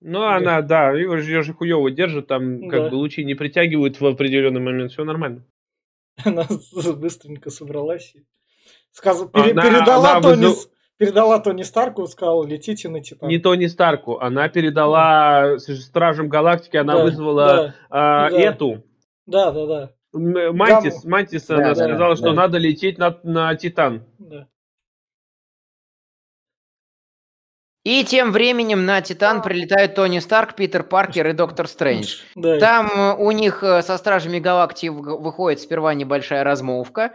[0.00, 0.36] Ну, Да.
[0.36, 2.88] она, да, ее же, её же хуево держит, там как Да.
[2.90, 5.44] бы лучи не притягивают в определенный момент, все нормально.
[6.24, 6.44] Она
[6.96, 8.12] быстренько собралась.
[8.16, 8.24] и
[8.90, 10.68] сказ- пере- Она- передала, она Тони, вызов-
[10.98, 13.28] передала Тони Старку, сказала, летите на Титан.
[13.28, 18.38] Не Тони Старку, она передала с- Стражам Галактики, она Да, вызвала да, а, да.
[18.38, 18.84] эту,
[19.26, 19.90] Да, да, да.
[20.12, 22.16] Мантис, Мантис, Да, она да, сказала, да.
[22.16, 24.04] что надо лететь на, на Титан.
[24.18, 24.48] да.
[27.84, 32.18] И тем временем на Титан прилетают Тони Старк, Питер Паркер и Доктор Стрэндж.
[32.34, 32.58] Да.
[32.58, 37.10] Там э, у них э, со Стражами Галактики выходит сперва небольшая размолвка э,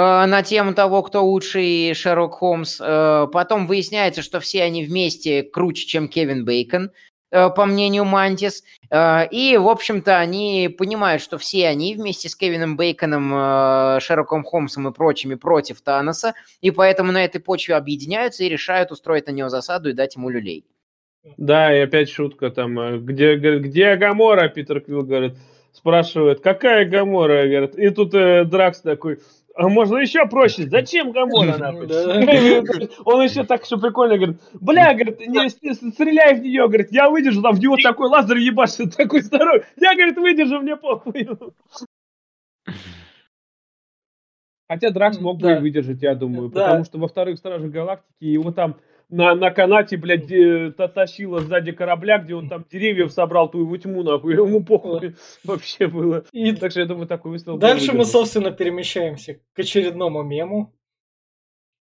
[0.00, 2.78] на тему того, кто лучший Шерлок Холмс.
[2.80, 6.90] Э, Потом выясняется, что все они вместе круче, чем Кевин Бейкон,
[7.30, 8.62] э, по мнению Мантис.
[8.90, 14.44] Э, И, в общем-то, они понимают, что все они вместе с Кевином Бейконом, э, Шерлоком
[14.44, 19.32] Холмсом и прочими против Таноса, и поэтому на этой почве объединяются и решают устроить на
[19.32, 20.64] него засаду и дать ему люлей.
[21.38, 25.34] Да, и опять шутка там, э, где, говорит, где Гамора, Питер Квилл говорит,
[25.72, 29.18] спрашивает, какая Гамора, говорит, и тут э, Дракс такой,
[29.58, 30.68] А можно еще проще.
[30.68, 31.86] Зачем Гамора, нахуй?
[31.86, 32.04] Да.
[33.06, 37.40] Он еще так все прикольно говорит, бля, говорит, не, стреляй в нее, говорит, я выдержу,
[37.40, 39.62] там в него такой лазер ебашит, такой здоровый.
[39.80, 41.26] Я, говорит, выдержу, мне похуй.
[44.68, 45.60] Хотя Дракс мог бы Да.
[45.60, 46.66] выдержать, я думаю, Да.
[46.66, 48.76] потому что во вторых Стражах Галактики его там
[49.08, 53.60] на, на канате, блядь, э, та- тащило сзади корабля, где он там деревьев собрал, ту
[53.60, 56.24] его тьму, нахуй, ему похуй вообще было.
[56.32, 60.74] И Так что я думаю, такой выстрел дальше мы, собственно, перемещаемся к очередному мему.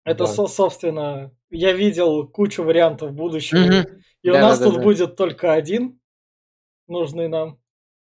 [0.04, 0.28] Это, Да.
[0.28, 3.60] со- собственно, я видел кучу вариантов будущего.
[3.60, 4.02] Мгм.
[4.22, 4.84] И у Да, нас да, да, тут да.
[4.84, 6.00] будет только один,
[6.88, 7.60] нужный нам.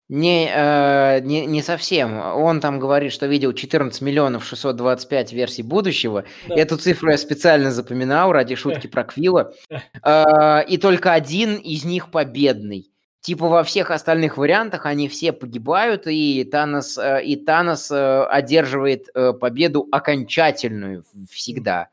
[0.08, 2.18] Не, э, не, не совсем.
[2.18, 6.24] Он там говорит, что видел 14 миллионов 625 версий будущего.
[6.46, 6.54] Да.
[6.54, 9.52] Эту цифру я специально запоминал ради шутки про Квилла.
[10.04, 12.90] Э, И только один из них победный.
[13.20, 19.08] Типа во всех остальных вариантах они все погибают, и Танос, э, и Танос э, одерживает
[19.14, 21.88] э, победу окончательную всегда.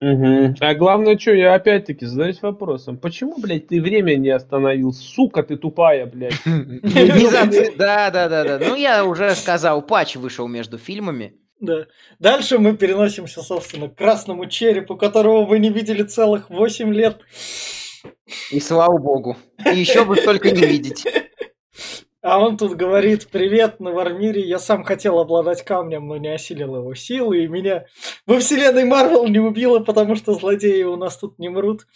[0.00, 0.56] Мгм.
[0.60, 4.92] А главное, что, я опять-таки задаюсь вопросом, почему, блядь, ты время не остановил?
[4.92, 6.34] Сука, ты тупая, блядь.
[6.44, 8.58] Да, да, да, да.
[8.58, 11.34] Ну, я уже сказал, патч вышел между фильмами.
[11.60, 11.86] Да.
[12.18, 17.20] Дальше мы переносимся, собственно, к красному черепу, которого вы не видели целых 8 лет.
[18.50, 19.36] И слава богу.
[19.64, 21.06] И еще бы только не видеть.
[22.24, 26.76] А он тут говорит, привет, на Вармире, я сам хотел обладать камнем, но не осилил
[26.76, 27.84] его силы, и меня
[28.26, 31.86] во вселенной Марвел не убило, потому что злодеи у нас тут не мрут.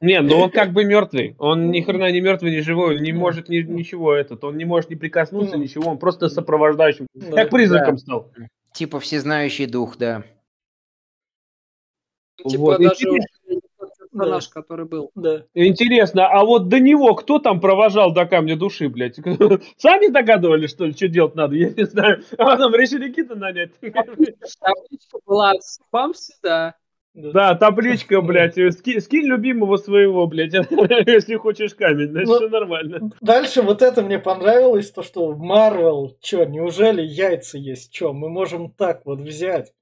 [0.00, 1.34] Не, ну он как бы мертвый.
[1.40, 4.44] Он ни хрена не мертвый, не живой, он не может ни- ничего этот.
[4.44, 5.64] Он не может не прикоснуться, Ну.
[5.64, 7.08] ничего, он просто сопровождающим.
[7.12, 7.32] Да.
[7.32, 8.30] Как призраком стал.
[8.72, 10.22] Типа всезнающий дух, да.
[12.48, 13.06] Типа Вот, даже
[14.20, 15.10] персонаж, который был.
[15.14, 15.44] Да.
[15.54, 19.16] Интересно, а вот до него кто там провожал до камня души, блядь?
[19.78, 21.56] Сами догадывались, что ли, что делать надо?
[21.56, 22.22] Я не знаю.
[22.38, 23.72] А потом решили Кита нанять.
[23.80, 26.74] Табличка была спам сюда.
[27.14, 27.30] да.
[27.32, 28.54] Да, табличка, блядь.
[28.74, 30.52] ски- Скинь любимого своего, блядь,
[31.08, 33.10] если хочешь камень, значит, Ну, все нормально.
[33.20, 37.92] Дальше вот это мне понравилось, то что в Марвел, чё, неужели яйца есть?
[37.92, 39.72] Чё, мы можем так вот взять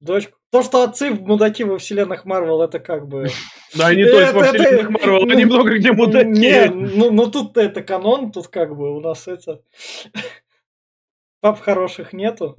[0.00, 0.38] дочку.
[0.52, 3.26] То, что отцы мудаки во вселенных Марвел, это как бы...
[3.74, 6.68] Да, не Это- только во вселенных Марвел, они много где Не, мудаки.
[6.68, 9.62] ну, ну тут это канон, тут как бы у нас это...
[11.40, 12.56] Пап хороших нету.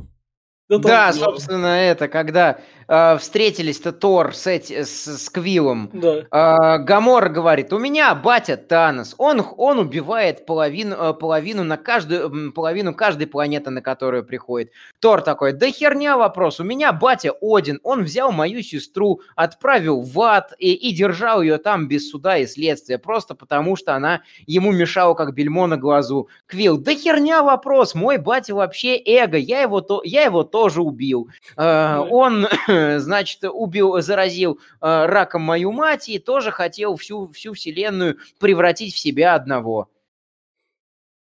[0.79, 6.25] Да, собственно, это, когда э, встретились-то Тор с, эти- с, с Квиллом, Да.
[6.29, 12.51] э, Гамора говорит, у меня батя Танос, он, он убивает половину, э, половину, на каждую,
[12.51, 14.71] половину каждой планеты, на которую приходит.
[14.99, 20.21] Тор такой, да херня вопрос, у меня батя Один, он взял мою сестру, отправил в
[20.21, 24.71] ад и, и держал ее там без суда и следствия, просто потому что она ему
[24.73, 26.27] мешала как бельмо на глазу.
[26.47, 31.29] Квилл, да херня вопрос, мой батя вообще эго, я его, то, я его тоже убил.
[31.57, 32.47] Э, Он,
[32.99, 38.97] значит, убил, заразил э, раком мою мать и тоже хотел всю, всю вселенную превратить в
[38.97, 39.89] себя одного.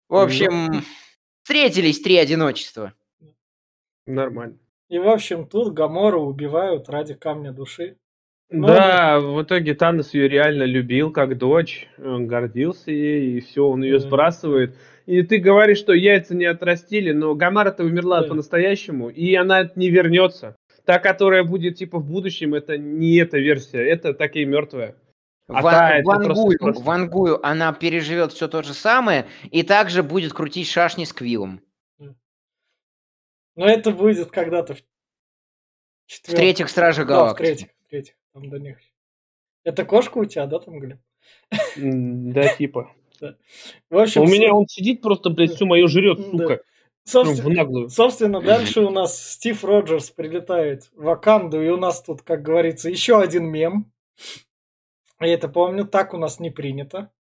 [0.09, 0.83] В общем,
[1.41, 2.93] встретились три одиночества.
[4.05, 4.57] Нормально.
[4.89, 7.97] И, в общем, тут Гамору убивают ради камня души.
[8.49, 13.65] Ну, Да, в итоге Танос ее реально любил как дочь, он гордился ей, и все,
[13.65, 14.75] он ее сбрасывает.
[15.05, 18.27] И ты говоришь, что яйца не отрастили, но Гамара-то умерла Да.
[18.29, 20.55] по-настоящему, и она не вернется.
[20.85, 24.95] Та, которая будет типа в будущем, это не эта версия, это такие мертвая.
[25.47, 30.33] А Ван- та, Вангую, просто- Вангую, она переживет все то же самое и также будет
[30.33, 31.61] крутить шашни с Квиллом.
[33.55, 34.83] Но это будет когда-то в В
[36.07, 36.35] четвёртом.
[36.41, 37.45] третьих Страже Да, в Галактики.
[37.45, 38.15] третьих, в третьих.
[38.33, 38.77] Там до них.
[39.63, 40.99] Это кошка у тебя, да, там, Глеб?
[41.75, 42.91] Да, типа.
[43.89, 46.23] В общем, У меня он сидит просто, блядь, всю мою жрет, Да.
[46.31, 46.61] сука.
[47.13, 47.89] Ну, собственно, в наглую.
[47.89, 52.89] собственно, дальше у нас Стив Роджерс прилетает в Ваканду, и у нас тут, как говорится,
[52.89, 53.91] еще один мем.
[55.19, 57.11] Я это помню, так у нас не принято.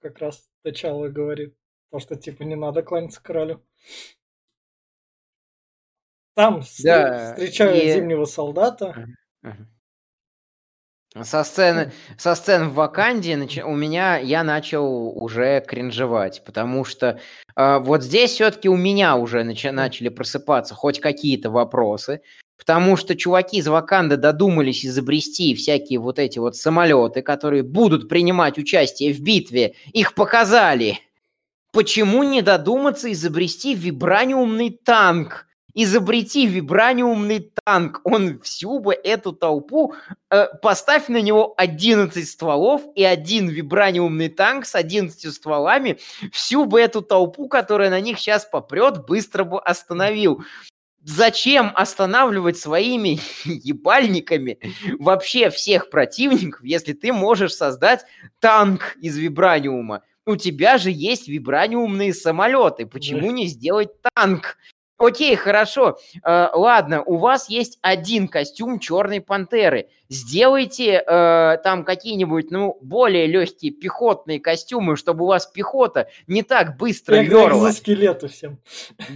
[0.00, 1.54] Как раз Тачало говорит.
[1.90, 3.62] То, что типа не надо кланяться королю.
[6.34, 9.06] Там Да, встречают и- зимнего солдата.
[9.42, 9.68] Мгм.
[11.20, 17.18] Со сцены, со сцен в Ваканде нач- у меня я начал уже кринжевать, потому что
[17.56, 22.22] э, вот здесь все-таки у меня уже нача- начали просыпаться хоть какие-то вопросы,
[22.56, 28.56] потому что чуваки из Ваканды додумались изобрести всякие вот эти вот самолеты, которые будут принимать
[28.56, 31.00] участие в битве, их показали.
[31.72, 35.46] Почему не додуматься изобрести вибраниумный танк?
[35.74, 39.94] Изобрети вибраниумный танк, он всю бы эту толпу
[40.30, 45.98] э, поставь на него 11 стволов и один вибраниумный танк с 11 стволами,
[46.32, 50.42] всю бы эту толпу, которая на них сейчас попрет, быстро бы остановил.
[51.02, 54.58] зачем останавливать своими ебальниками
[54.98, 58.04] вообще всех противников, если ты можешь создать
[58.40, 60.02] танк из вибраниума?
[60.26, 62.86] У тебя же есть вибраниумные самолеты.
[62.86, 64.58] Почему не сделать танк?
[65.00, 65.96] Окей, хорошо.
[66.22, 69.88] Э, ладно, у вас есть один костюм Черной Пантеры.
[70.10, 76.76] Сделайте э, там какие-нибудь, ну, более легкие пехотные костюмы, чтобы у вас пехота не так
[76.76, 77.68] быстро Как мерла.
[77.68, 78.58] экзоскелеты всем.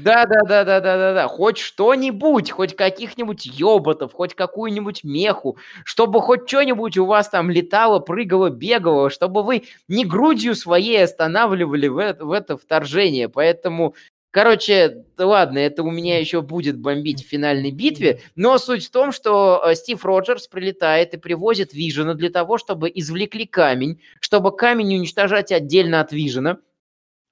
[0.03, 1.29] Да, да, да, да, да, да, да.
[1.29, 7.99] Хоть что-нибудь, хоть каких-нибудь ёботов, хоть какую-нибудь меху, чтобы хоть что-нибудь у вас там летало,
[7.99, 13.29] прыгало, бегало, чтобы вы не грудью своей останавливали в в это вторжение.
[13.29, 13.95] Поэтому
[14.35, 19.13] Короче, ладно, это у меня еще будет бомбить в финальной битве, но суть в том,
[19.13, 24.97] что э, Стив Роджерс прилетает и привозит Вижена для того, чтобы извлекли камень, чтобы камень
[24.97, 26.59] уничтожать отдельно от Вижена,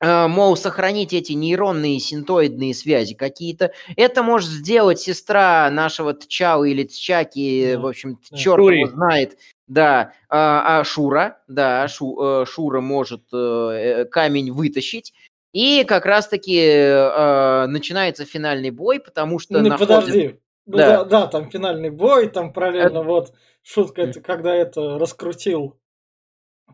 [0.00, 3.72] э, мол, сохранить эти нейронные синтоидные связи какие-то.
[3.96, 8.36] Это может сделать сестра нашего Тчао или Тчаки, в общем, да.
[8.36, 9.38] черт его знает.
[9.66, 15.12] Да, а, а Шура, да, Шу- э, Шура может э, э, камень вытащить.
[15.53, 20.40] И как раз-таки э, начинается финальный бой, потому что Ну, находят- подожди.
[20.66, 20.88] Ну, Да.
[20.98, 21.05] да.
[21.05, 23.32] да, там финальный бой, там параллельно вот
[23.62, 25.78] шутка, это когда это раскрутил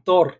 [0.05, 0.39] Тор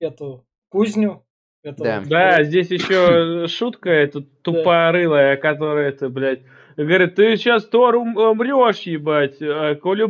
[0.00, 1.24] эту кузню.
[1.62, 2.00] Это Да.
[2.00, 6.42] вот, Да, э, здесь еще шутка эта тупорылая, которая это, блядь,
[6.76, 10.02] говорит, ты сейчас Тор ум- умрешь, ебать, а коли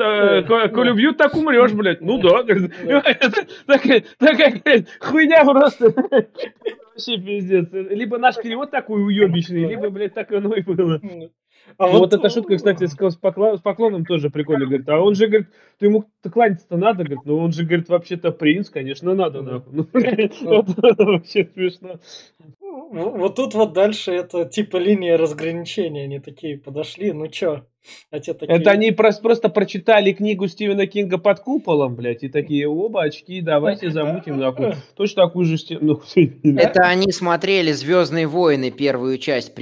[0.00, 0.92] Э, ко- коли да.
[0.92, 2.00] убьют, так умрешь, блядь.
[2.00, 2.42] Ну да,
[3.66, 5.92] такая, такая, хуйня просто.
[6.98, 7.68] Вообще пиздец.
[7.72, 11.00] Либо наш перевод такой уебищный, либо, блядь, так оно и было.
[11.76, 13.16] А Ну, вот эта шутка, кстати, с, с
[13.60, 15.48] поклоном тоже прикольно, говорит, а он же, говорит,
[15.78, 19.84] ты ему кланяться-то надо, говорит, ну он же, говорит, вообще-то принц, конечно, надо, нахуй.
[20.40, 22.00] Ну, это вообще смешно.
[22.70, 26.04] В- Вот тут вот дальше это типа линия разграничения.
[26.04, 27.64] Они такие подошли, ну чё?
[28.10, 28.58] А те такие...
[28.58, 33.40] Это они прос- просто прочитали книгу Стивена Кинга под куполом, блядь, и такие, оба очки,
[33.40, 34.74] давайте замутим, нахуй.
[34.96, 36.02] Точно такую же стену.
[36.14, 39.54] Это они смотрели Звездные войны, первую часть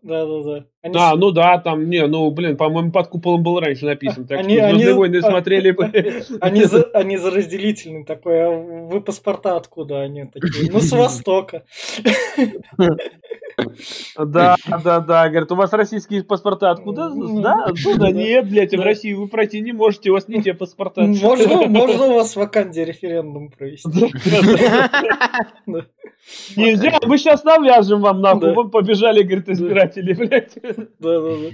[0.00, 0.50] Призрачная угроза.
[0.52, 0.66] Да-да-да.
[0.82, 4.26] Они А, с- ну да, там, не, ну, блин, по-моему, под куполом был раньше написан,
[4.26, 5.84] так Они- что они- «Звездные войны» смотрели бы.
[6.40, 10.70] Они за, они за разделительный такой, а вы паспорта откуда они такие?
[10.72, 11.62] Ну, с Востока.
[14.16, 17.10] Да, да, да, говорят, у вас российские паспорта откуда?
[17.10, 17.98] Да, оттуда?
[17.98, 18.10] да.
[18.12, 18.84] Нет, блядь, в Да.
[18.84, 21.02] Россию вы пройти не можете, у вас не те паспорта.
[21.02, 23.88] Можно, можно у вас в Ваканде референдум провести.
[25.66, 25.86] Да.
[26.56, 28.52] Нельзя, мы сейчас навяжем вам, нахуй, Да.
[28.54, 30.54] вон побежали, говорит, избиратели, блядь.
[30.98, 31.48] Да-да-да.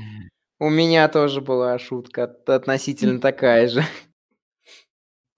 [0.60, 3.82] У меня тоже была шутка от- относительно такая же.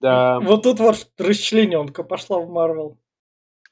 [0.00, 0.40] Да.
[0.40, 2.98] Вот тут вот расчлененка пошла в Марвел.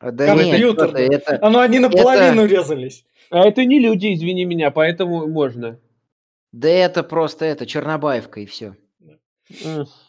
[0.00, 1.38] Да нет, это...
[1.40, 3.04] А ну они наполовину резались.
[3.30, 5.78] А это не люди, извини меня, поэтому можно.
[6.52, 8.74] Да это просто это, Чернобаевка и все.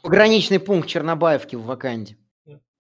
[0.01, 2.17] Пограничный пункт Чернобаевки в Ваканде.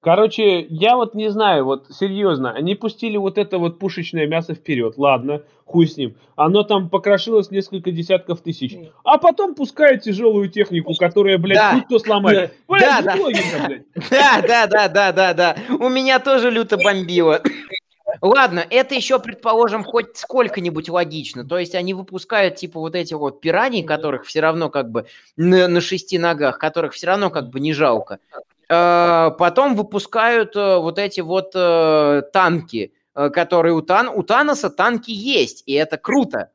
[0.01, 4.93] Короче, я вот не знаю, вот серьезно, они пустили вот это вот пушечное мясо вперед,
[4.97, 6.15] ладно, хуй с ним.
[6.37, 8.77] Оно там покрошилось несколько десятков тысяч.
[9.03, 11.81] А потом пускают тяжелую технику, которая, блядь, Да.
[11.81, 12.53] кто сломает.
[12.69, 13.15] Да, Блядь, да.
[13.17, 13.83] ну логика, блядь.
[14.09, 15.55] Да, да, да, да, да, да.
[15.79, 17.41] У меня тоже люто бомбило.
[18.21, 21.43] Ладно, это еще, предположим, хоть сколько-нибудь логично.
[21.45, 23.95] То есть они выпускают, типа, вот эти вот пираний, Да.
[23.97, 27.73] которых все равно как бы на, на шести ногах, которых все равно как бы не
[27.73, 28.19] жалко.
[28.69, 34.07] Э, Потом выпускают э, вот эти вот э, танки, которые у, Тан...
[34.07, 36.51] у Таноса танки есть, и это круто.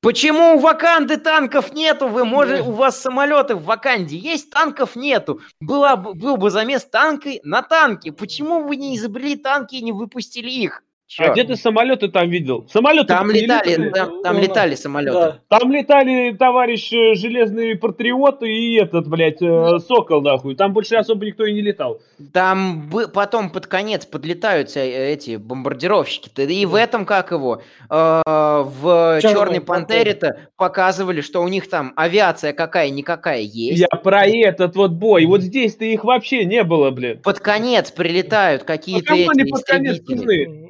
[0.00, 2.08] Почему у Ваканды танков нету?
[2.08, 5.40] Вы можете, у вас самолеты в Ваканде есть, танков нету.
[5.60, 8.10] Была, бы- был бы замес танка на танки.
[8.10, 10.82] Почему вы не изобрели танки и не выпустили их?
[11.18, 11.32] А Чё?
[11.32, 12.66] где ты самолеты там видел?
[12.72, 13.90] Самолеты Там летали, летали.
[13.90, 15.12] там, там Ну, летали самолеты.
[15.12, 15.38] Да.
[15.58, 20.54] Там летали товарищ э, Железный Патриот и этот, блядь, э, Сокол, нахуй.
[20.54, 22.00] Там больше особо никто и не летал.
[22.32, 26.30] Там бы- потом под конец подлетают вся- эти бомбардировщики.
[26.40, 27.60] И в этом, как его,
[27.90, 33.80] э, в Чёрной Черной Пантере-то показывали, что у них там авиация какая-никакая есть.
[33.80, 35.26] Я про этот вот бой.
[35.26, 37.22] Вот здесь-то их вообще не было, блядь.
[37.22, 40.61] Под конец прилетают А какие-то они эти под конец истребители.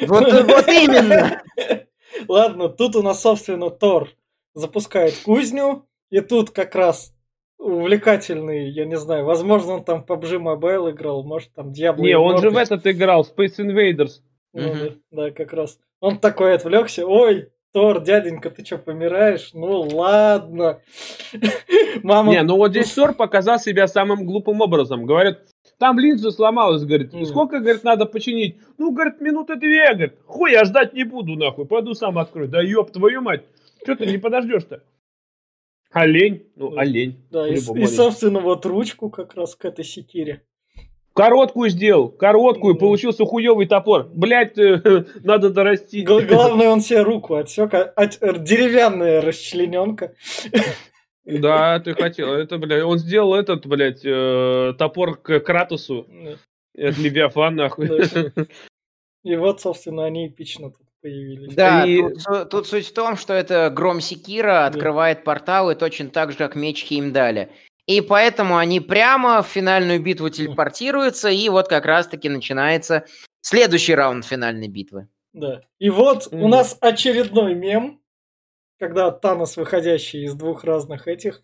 [0.00, 1.42] Вот, вот именно.
[2.28, 4.10] Ладно, тут у нас, собственно, Тор
[4.54, 7.14] запускает кузню, и тут как раз
[7.58, 12.16] увлекательный, я не знаю, возможно, он там в PUBG Mobile играл, может, там Diablo Не,
[12.16, 14.20] он же в этот играл, Space Invaders.
[14.52, 14.78] Ну Мгм.
[15.10, 15.78] да, да, как раз.
[16.00, 19.50] Он такой отвлекся, ой, Тор, дяденька, ты что, помираешь?
[19.52, 20.80] Ну ладно.
[22.02, 22.32] Мама...
[22.32, 25.04] Не, ну вот здесь Тор показал себя самым глупым образом.
[25.04, 25.40] Говорят,
[25.78, 27.26] там линза сломалась, говорит, Мгм.
[27.26, 28.56] сколько, говорит, надо починить?
[28.78, 32.48] Ну, говорит, минуты две, говорит, хуй, я ждать не буду, нахуй, пойду сам открою.
[32.48, 33.44] Да ёб твою мать,
[33.82, 34.82] что ты не подождешь-то?
[35.92, 37.16] Олень, ну, олень.
[37.30, 40.42] Да, и, и, собственно, вот ручку как раз к этой секире.
[41.14, 42.80] Короткую сделал, короткую, Мгм.
[42.80, 44.06] получился хуёвый топор.
[44.12, 44.54] Блять,
[45.24, 46.02] надо дорасти.
[46.02, 50.12] Гла- Главное, он себе руку отсек, а- от- деревянная расчлененка.
[51.26, 52.32] Да, ты хотел.
[52.32, 56.06] Это, блядь, он сделал этот, блядь, э, топор к Кратусу.
[56.78, 57.88] от Левиафан, нахуй.
[57.88, 58.32] Да.
[59.24, 61.52] И вот, собственно, они эпично тут появились.
[61.54, 66.30] Да, И- тут, тут суть в том, что это Гром Секира открывает порталы точно так
[66.32, 67.48] же, как Меч Хеймдаля.
[67.86, 73.04] И поэтому они прямо в финальную битву телепортируются, и вот как раз-таки начинается
[73.40, 75.08] следующий раунд финальной битвы.
[75.32, 75.62] Да.
[75.78, 76.50] И вот у Мгм.
[76.50, 78.00] нас очередной мем,
[78.78, 81.42] когда Танос, выходящий из двух разных этих,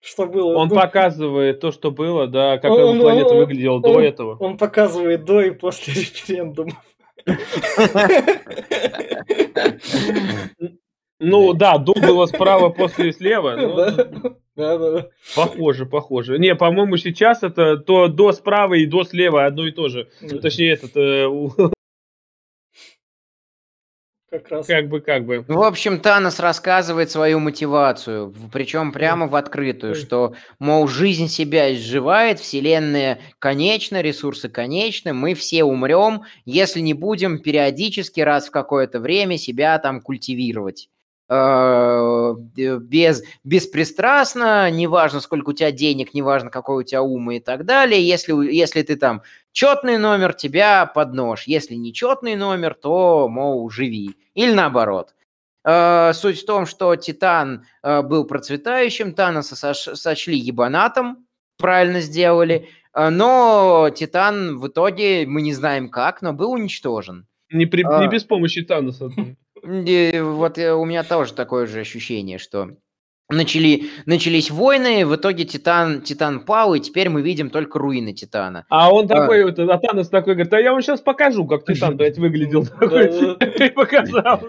[0.00, 0.56] что было?
[0.56, 4.02] Он ну, показывает то, что было, да, как Он- его планета он- выглядела до он-
[4.02, 4.36] этого.
[4.38, 6.72] Он показывает до и после референдума.
[11.22, 13.54] Ну да, до было справа, после слева.
[13.56, 13.92] ну, Да,
[14.78, 15.08] да, да.
[15.36, 16.38] Похоже, похоже.
[16.38, 20.08] Не, по-моему, сейчас это то до справа и до слева одно и то же.
[20.40, 21.26] Точнее, этот, э,
[24.30, 24.66] Как раз.
[24.66, 25.44] как бы, как бы.
[25.48, 32.38] В общем, Танос рассказывает свою мотивацию, причем прямо в открытую, что, мол, жизнь себя изживает,
[32.38, 39.36] вселенная конечна, ресурсы конечны, мы все умрем, если не будем периодически раз в какое-то время
[39.36, 40.88] себя там культивировать.
[41.30, 42.34] Э,
[42.80, 48.06] Без, беспристрастно, неважно, сколько у тебя денег, неважно, какой у тебя ум и так далее.
[48.06, 49.22] Если, если ты там
[49.52, 51.44] четный номер, тебя под нож.
[51.44, 54.16] Если нечетный номер, то, мол, живи.
[54.34, 55.14] Или наоборот.
[55.64, 61.26] Э, Суть в том, что Титан э, был процветающим, Таноса сочли ебанатом,
[61.58, 67.26] правильно сделали, э, но Титан в итоге, мы не знаем как, но был уничтожен.
[67.52, 68.00] Не, при- А.
[68.00, 69.10] не без помощи Таноса.
[69.62, 72.70] И вот э, у меня тоже такое же ощущение, что
[73.28, 78.64] начали, начались войны, в итоге Титан, Титан пал, и теперь мы видим только руины Титана.
[78.68, 79.08] А он А.
[79.08, 82.62] такой, вот, а Танос такой говорит, а я вам сейчас покажу, как Титан, блядь, выглядел.
[83.40, 84.42] И показал.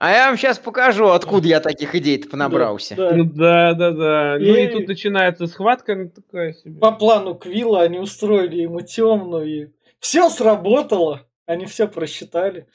[0.00, 2.94] А я вам сейчас покажу, откуда я таких идей-то понабрался.
[2.94, 3.74] Да, Ну да.
[3.74, 4.36] да, да.
[4.38, 6.78] Ну и тут начинается схватка ну, такая себе.
[6.78, 9.68] По плану Квилла они устроили ему темную, и
[9.98, 11.26] все сработало.
[11.46, 12.66] Они все просчитали.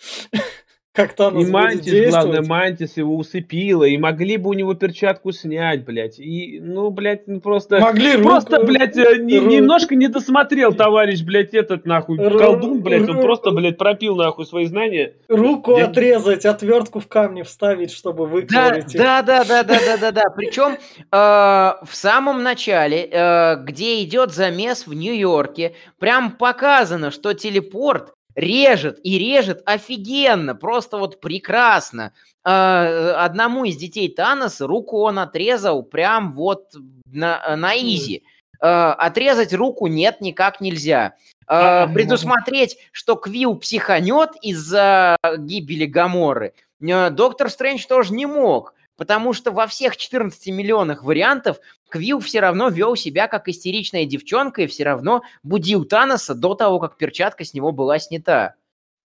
[0.93, 5.83] Как Танос И Мантис, главное, Мантис его усыпила, и могли бы у него перчатку снять,
[5.85, 6.19] блядь.
[6.19, 7.79] И, ну, блядь, ну просто...
[7.79, 12.81] Могли руку- Просто, блядь, э, не- немножко не досмотрел товарищ, блядь, этот, нахуй, Ру- колдун,
[12.83, 15.15] блядь, он ру- просто, блядь, пропил, нахуй, свои знания.
[15.27, 20.11] руку Я- отрезать, отвертку в камни вставить, чтобы выковырить да, да, да, да, да, да,
[20.11, 20.23] да.
[20.35, 20.77] Причем
[21.11, 29.17] в самом начале, э, где идет замес в Нью-Йорке, прям показано, что телепорт режет и
[29.17, 32.13] режет офигенно, просто вот прекрасно.
[32.45, 36.73] Э, Одному из детей Таноса руку он отрезал прям вот
[37.05, 38.23] на, на изи.
[38.61, 41.15] Э, Отрезать руку нет, никак нельзя.
[41.47, 48.73] Э, А, Предусмотреть, что Квилл психанет из-за гибели Гаморы, э, Доктор Стрэндж тоже не мог,
[48.97, 51.57] потому что во всех 14 миллионах вариантов
[51.93, 56.79] Квилл все равно вел себя как истеричная девчонка и все равно будил Таноса до того,
[56.79, 58.55] как перчатка с него была снята.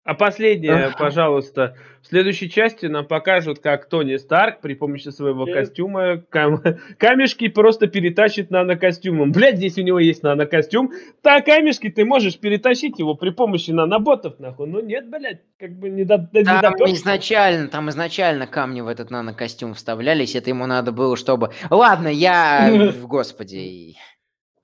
[0.06, 1.76] А последнее, пожалуйста.
[2.04, 5.52] В следующей части нам покажут, как Тони Старк при помощи своего Э.
[5.54, 6.62] костюма кам-
[7.00, 9.32] камешки просто перетащит нанокостюмом.
[9.32, 10.92] Блядь, здесь у него есть нанокостюм.
[11.24, 14.68] Да, камешки ты можешь перетащить его при помощи наноботов, нахуй.
[14.68, 16.30] Ну нет, блядь, как бы не до...
[16.34, 16.88] не Там допёр.
[16.92, 21.50] изначально, там изначально камни в этот нанокостюм вставлялись, это ему надо было, чтобы...
[21.72, 22.70] Ладно, я...
[23.02, 23.96] Господи...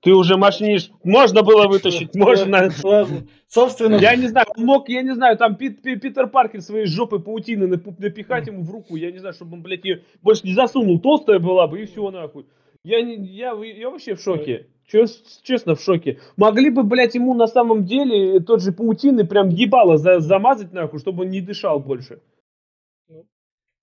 [0.02, 0.90] Ты уже мошнишь.
[1.04, 2.68] Можно было вытащить, можно.
[3.48, 6.86] Собственно, Я не знаю, он мог, я не знаю, там Пит- Пи- Питер Паркер своей
[6.86, 10.44] жопы паутины нап- напихать ему в руку, я не знаю, чтобы он, блядь, ее больше
[10.44, 12.46] не засунул, толстая была бы, и все, нахуй.
[12.82, 14.66] Я, не, я, я вообще в шоке.
[14.90, 16.18] Чес- честно, в шоке.
[16.36, 20.98] Могли бы, блядь, ему на самом деле тот же паутины прям ебало за- замазать, нахуй,
[20.98, 22.20] чтобы он не дышал больше.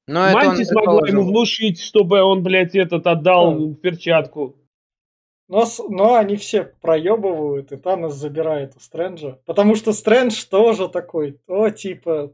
[0.08, 4.56] Но это он Мантис могла ему внушить, чтобы он, блядь, этот отдал перчатку.
[5.50, 9.40] Но, но они все проебывают, и Танос забирает у Стрэнджа.
[9.46, 12.34] Потому что Стрэндж тоже такой, о, типа,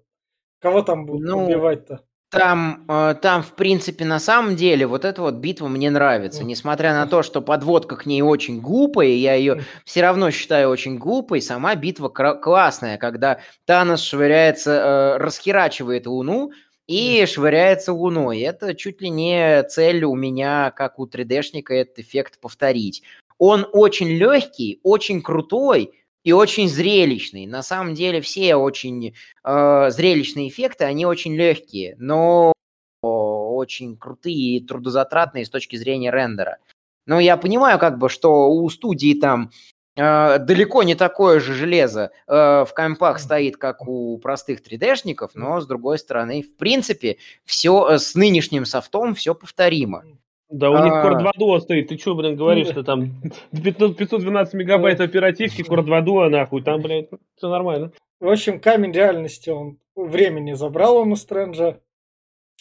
[0.59, 2.01] кого там будут Ну, убивать-то?
[2.31, 6.43] Там, э, там, в принципе, на самом деле, вот эта вот битва мне нравится.
[6.43, 10.97] Несмотря на то, что подводка к ней очень глупая, я ее все равно считаю очень
[10.97, 16.51] глупой, сама битва кра- классная, когда Танос швыряется, э, расхерачивает Луну
[16.87, 18.39] и швыряется Луной.
[18.41, 23.03] Это чуть ли не цель у меня, как у 3D-шника, этот эффект повторить.
[23.37, 25.91] Он очень легкий, очень крутой
[26.23, 27.45] и очень зрелищный.
[27.47, 29.13] На самом деле все очень
[29.43, 32.53] э, зрелищные эффекты, они очень легкие, но
[33.01, 36.57] очень крутые и трудозатратные с точки зрения рендера.
[37.05, 39.51] Но я понимаю, как бы, что у студии там
[39.95, 45.67] далеко не такое же железо э, в компах стоит, как у простых 3D-шников, но с
[45.67, 50.03] другой стороны, в принципе, все э, с нынешним софтом все повторимо.
[50.49, 51.87] Да, у них Core 2 Duo стоит.
[51.87, 53.21] Ты что, блин, говоришь, что там
[53.51, 57.91] 512 мегабайт оперативки, Core 2 Duo, нахуй, там, блядь, все нормально.
[58.19, 61.79] В общем, камень реальности он времени забрал он у Стрэнджа.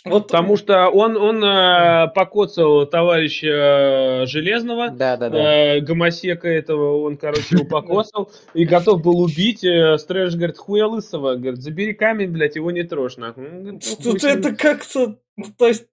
[0.05, 0.27] Вот...
[0.27, 5.77] Потому что он, он э, покоцал товарища Железного, да, да, да.
[5.77, 9.65] Э, гомосека этого, он, короче, его покоцал и готов был убить.
[9.65, 13.81] Э, Стрэндж говорит, хуя лысого, говорит, забери камень, блядь, его не трожь, нахуй.
[14.03, 15.87] Тут это как-то, ну, то есть,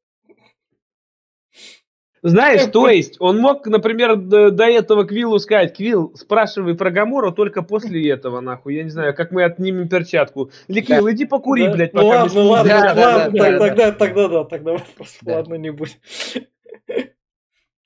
[2.23, 7.31] знаешь, то есть, он мог, например, до, до этого Квиллу сказать, Квилл, спрашивай про Гамору
[7.31, 8.75] только после этого, нахуй.
[8.75, 10.51] Я не знаю, как мы отнимем перчатку.
[10.67, 11.73] Или Квилл, иди покури, да.
[11.73, 13.91] блядь, ну, пока ладно, ладно, да, ладно, да, ладно, да, тогда, да.
[13.91, 15.35] тогда да, тогда вопрос, да.
[15.37, 15.97] ладно, не будет.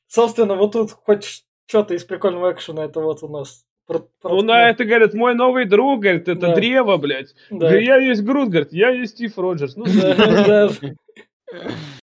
[0.07, 4.41] Собственно, вот тут хоть что-то из прикольного экшена, это вот у нас про, про, ну,
[4.41, 6.55] на это, говорит, мой новый друг, говорит, это да.
[6.55, 7.36] древо, блядь.
[7.49, 7.73] Да.
[7.73, 9.75] Я есть Грут, говорит, я есть Стив Роджерс.
[9.77, 10.15] Ну, да,
[10.47, 10.69] да.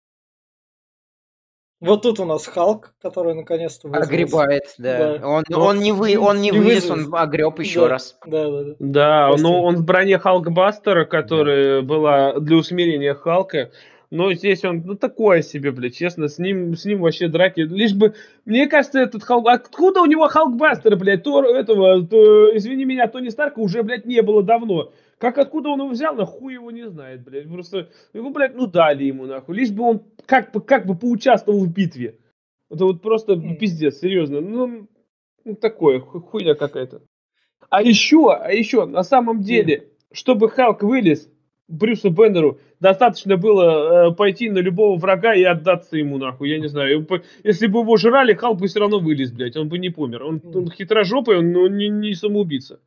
[1.81, 4.13] Вот тут у нас Халк, который наконец-то вызвался.
[4.13, 5.19] Огребает, да.
[5.19, 5.27] да.
[5.27, 7.89] Он, он не, вы, он не, не вылез, он огреб еще да.
[7.89, 8.19] раз.
[8.27, 8.75] Да, да, да.
[8.79, 11.87] Да, но он в броне Халкбастера, которая да.
[11.87, 13.71] была для усмирения Халка.
[14.11, 17.61] Но здесь он, ну, такое себе, блядь, честно, с ним, с ним вообще драки.
[17.61, 18.15] Лишь бы,
[18.45, 19.49] мне кажется, этот Халк...
[19.49, 24.21] Откуда у него Халкбастер, блядь, то, этого, то, извини меня, Тони Старка уже, блядь, не
[24.21, 24.93] было давно.
[25.21, 27.47] Как откуда он его взял, нахуй его не знает, блядь.
[27.47, 29.55] Просто его, блядь, ну дали ему, нахуй.
[29.55, 32.17] Лишь бы он как бы, как бы поучаствовал в битве.
[32.71, 33.57] Это вот просто mm.
[33.57, 34.41] пиздец, серьезно.
[34.41, 34.89] Ну,
[35.45, 37.03] ну такое, хуйня какая-то.
[37.69, 40.07] А еще, а еще, на самом деле, mm.
[40.13, 41.31] чтобы Халк вылез,
[41.69, 46.69] Брюсу Беннеру достаточно было э, пойти на любого врага и отдаться ему, нахуй, я не
[46.69, 47.07] знаю.
[47.45, 50.25] Если бы его жрали, Халк бы все равно вылез, блядь, он бы не помер.
[50.25, 52.81] Он, он хитрожопый, он ну, не, не самоубийца.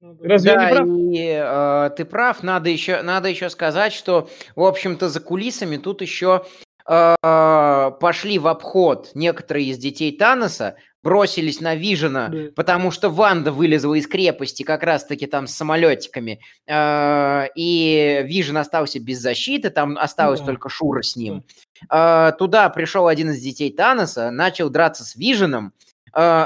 [0.00, 0.88] Ну Разве да, я не прав?
[0.88, 2.42] И, э, ты прав.
[2.42, 6.44] Надо еще, надо еще сказать, что, в общем-то, за кулисами тут еще
[6.88, 7.14] э,
[8.00, 12.38] пошли в обход некоторые из детей Таноса, бросились на Вижена, да.
[12.54, 19.00] потому что Ванда вылезла из крепости как раз-таки там с самолетиками, э, и Вижен остался
[19.00, 20.46] без защиты, там осталась да.
[20.46, 21.44] только Шура с ним.
[21.88, 22.30] Да.
[22.30, 25.72] Э, туда пришел один из детей Таноса, начал драться с Виженом,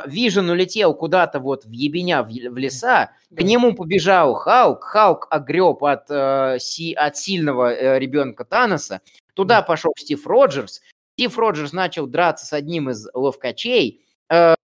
[0.06, 3.42] Вижен улетел куда-то вот в ебеня, в, в леса, да.
[3.42, 9.00] к нему побежал Халк, Халк огреб от, э, си, от сильного э, ребенка Таноса,
[9.34, 9.62] туда да.
[9.62, 10.82] пошел Стив Роджерс,
[11.14, 14.54] Стив Роджерс начал драться с одним из ловкачей, э,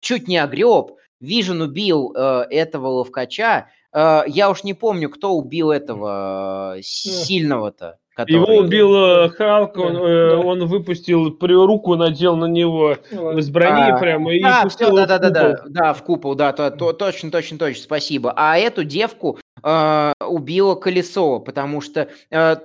[0.00, 5.70] чуть не огреб, Вижен убил э, этого ловкача, э, я уж не помню, кто убил
[5.70, 7.98] этого э, сильного-то.
[8.14, 8.34] Который...
[8.34, 13.90] Его убил э, Халк, он, э, он выпустил при руку, надел на него с брони
[13.90, 16.92] а, прямо и да, все, да, да, да, да, да, в купол, да, то, то,
[16.92, 18.34] точно, точно, точно, спасибо.
[18.36, 22.56] А эту девку э, убило колесо, потому что э,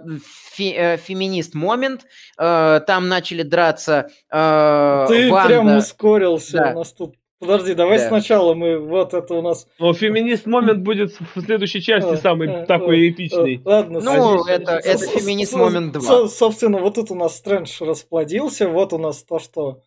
[0.52, 2.06] фи, э, феминист момент,
[2.38, 4.10] э, там начали драться.
[4.30, 5.48] Э, Ты Ванда.
[5.48, 6.72] прям ускорился, да.
[6.72, 8.08] у нас тут Подожди, давай да.
[8.08, 9.68] сначала мы вот это у нас.
[9.78, 13.62] Но феминист момент будет в следующей части а, самый а, такой эпичный.
[13.64, 16.28] Ладно, ну это это феминист момент 2.
[16.30, 19.82] Собственно, вот тут у нас Стрэндж расплодился, вот у нас то, что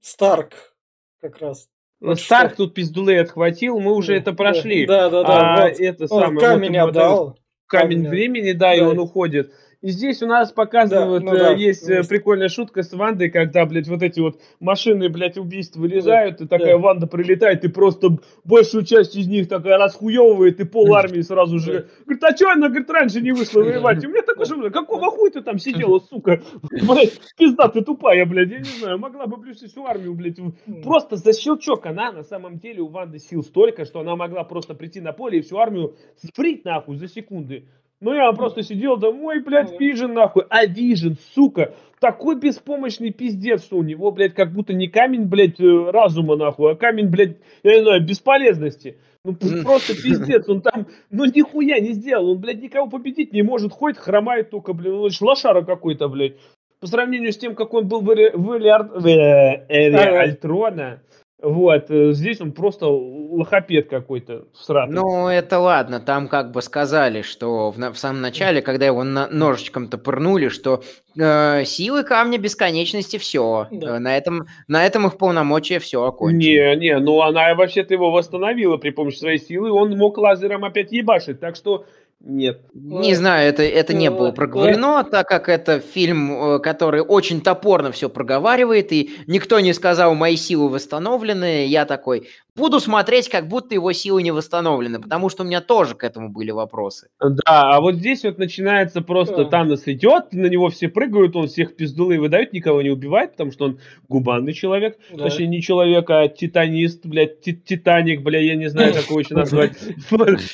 [0.00, 0.74] Старк
[1.20, 1.68] как раз.
[1.98, 4.86] Ну, Старк тут пиздулей отхватил, мы уже это прошли.
[4.86, 5.54] Да, да, да.
[5.64, 6.38] А это самое.
[6.38, 7.38] Камень отдал.
[7.66, 9.52] Камень времени, да, и он уходит.
[9.82, 13.30] И здесь у нас показывают, да, ну, да, э, есть ну, прикольная шутка с Вандой,
[13.30, 16.78] когда, блядь, вот эти вот машины, блядь, убийств вылезают, да, и такая да.
[16.78, 21.88] Ванда прилетает, и просто большую часть из них такая расхуевывает, и пол армии сразу же
[22.04, 24.04] говорит, а что она, говорит, раньше не вышла воевать?
[24.04, 26.42] И у меня такой же, какого хуя ты там сидела, сука?
[26.70, 30.36] Блядь, пизда ты тупая, блядь, я не знаю, могла бы плюс всю армию, блядь,
[30.82, 34.74] просто за щелчок она, на самом деле, у Ванды сил столько, что она могла просто
[34.74, 37.64] прийти на поле и всю армию сфрить нахуй за секунды.
[38.00, 40.44] Ну, я просто сидел, да, мой, блядь, Вижен, нахуй.
[40.48, 45.60] А Вижен, сука, такой беспомощный пиздец, что у него, блядь, как будто не камень, блядь,
[45.60, 48.96] э, разума, нахуй, а камень, блядь, я не знаю, бесполезности.
[49.22, 53.72] Ну, просто пиздец, он там, ну, нихуя не сделал, он, блядь, никого победить не может,
[53.72, 56.36] ходит, хромает только, блядь, он лошара какой-то, блядь.
[56.80, 61.02] По сравнению с тем, как он был в в Эре Альтрона,
[61.42, 64.94] Вот, э, здесь он просто лохопед какой-то всратый.
[64.94, 69.28] Ну, это ладно, там как бы сказали, что в, в самом начале, когда его на-
[69.28, 70.82] ножичком-то пырнули, что
[71.18, 73.68] э, силы камня бесконечности все.
[73.70, 73.98] Да.
[73.98, 76.38] на, этом, на этом их полномочия все окончено.
[76.38, 80.92] Не, не, ну она вообще-то его восстановила при помощи своей силы, он мог лазером опять
[80.92, 81.86] ебашить, так что
[82.20, 82.60] нет.
[82.74, 87.92] Не знаю, это, это не было проговорено, так как это фильм, э, который очень топорно
[87.92, 91.66] все проговаривает, и никто не сказал, мои силы восстановлены.
[91.66, 92.28] Я такой,
[92.60, 96.28] буду смотреть, как будто его силы не восстановлены, потому что у меня тоже к этому
[96.28, 97.08] были вопросы.
[97.18, 99.50] Да, а вот здесь вот начинается просто Да.
[99.50, 103.64] Танос идет, на него все прыгают, он всех пиздулы выдает, никого не убивает, потому что
[103.64, 104.96] он губанный человек.
[105.12, 105.24] Да.
[105.24, 109.34] Точнее, не человек, а титанист, блядь, ти- титаник, бля, я не знаю, как его еще
[109.40, 109.76] назвать.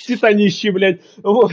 [0.06, 1.00] Титанище, блядь.
[1.22, 1.52] Вот.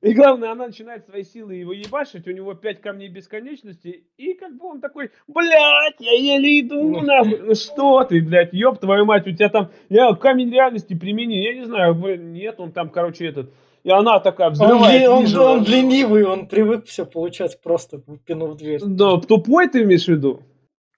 [0.00, 4.56] И главное, она начинает свои силы его ебашить, у него пять камней бесконечности, и как
[4.56, 7.40] бы он такой, блядь, я еле иду, нахуй.
[7.40, 11.52] Ну что ты, блядь, ёб твою мать, у тебя там, я камень реальности примени, я
[11.52, 13.50] не знаю, блин, нет, он там, короче, этот,
[13.82, 15.08] и она такая Он, взрывает.
[15.08, 15.70] он, ниже, он да.
[15.70, 18.80] ленивый, он привык все получать просто пинув дверь.
[18.84, 20.42] Да, тупой ты имеешь в виду?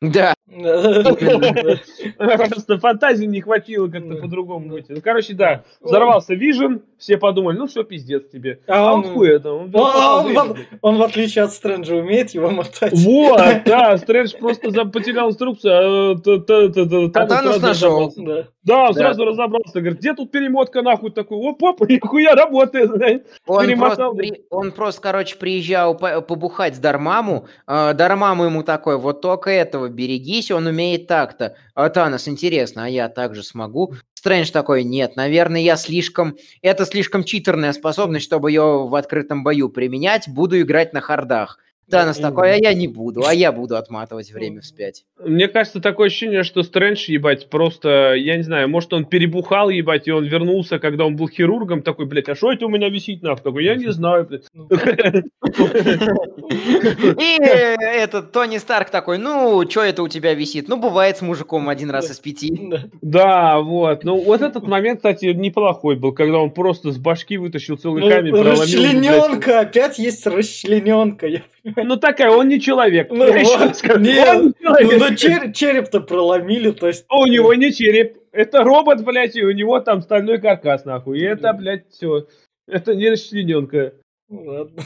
[0.01, 0.34] Да,
[2.18, 4.92] Просто фантазии не хватило как-то по-другому выйти.
[4.92, 8.61] Ну, короче, да, взорвался Вижен, все подумали, ну все, пиздец тебе.
[8.66, 12.92] А А он хуй это, он в отличие от Стрэнджа, умеет его мотать.
[12.94, 18.09] Вот, да, Стрэндж просто потерял инструкцию, а А Танос нашел.
[18.09, 18.48] разобрался.
[18.62, 18.88] Да.
[18.88, 19.00] Он Да.
[19.00, 22.90] сразу разобрался, говорит, где тут перемотка нахуй такой, оп, оп, нихуя работает.
[23.46, 27.46] Он Перемотал, просто, при- он просто, короче, приезжал по- побухать с Дармаму.
[27.66, 31.56] а Дармаму ему такой, вот только этого берегись, он умеет так-то.
[31.74, 33.94] А Танос, интересно, а я также смогу?
[34.14, 36.36] Стрэндж такой, нет, наверное, я слишком...
[36.61, 40.28] Это слишком читерная способность, чтобы ее в открытом бою применять.
[40.28, 41.58] Буду играть на хардах.
[41.91, 45.05] Танос Да, такой, а я не буду, а я буду отматывать время вспять.
[45.22, 50.09] Мне кажется, такое ощущение, что Стрэндж, ебать, просто, я не знаю, может, он перебухал, ебать,
[50.09, 53.22] и он вернулся, когда он был хирургом, такой, блядь, а что это у меня висит
[53.22, 53.43] нахуй?
[53.43, 54.45] Такой, я не знаю, блядь.
[54.55, 54.68] Ну,
[56.51, 60.68] И э, этот Тони Старк такой, ну, что это у тебя висит?
[60.68, 62.72] Ну, бывает с мужиком один раз из пяти.
[63.03, 63.61] да.
[63.61, 64.05] Вот.
[64.05, 68.09] Ну, вот этот момент, кстати, неплохой был, когда он просто с башки вытащил целый Ну,
[68.09, 68.62] камень, проломил.
[68.62, 71.26] расчлененка, опять есть расчлененка.
[71.26, 71.80] я понимаю.
[71.85, 73.09] Ну, такая, он не человек.
[73.11, 74.99] Ну, Я вот, скажу, нет, он не Ну, человек.
[75.01, 77.05] ну, чер- череп-то проломили, то есть...
[77.09, 78.16] А У него не череп.
[78.33, 81.18] Это робот, блядь, и у него там стальной каркас, нахуй.
[81.18, 82.26] И это, блядь, все.
[82.68, 83.95] Это не расчлененка.
[84.28, 84.83] Ну, ладно.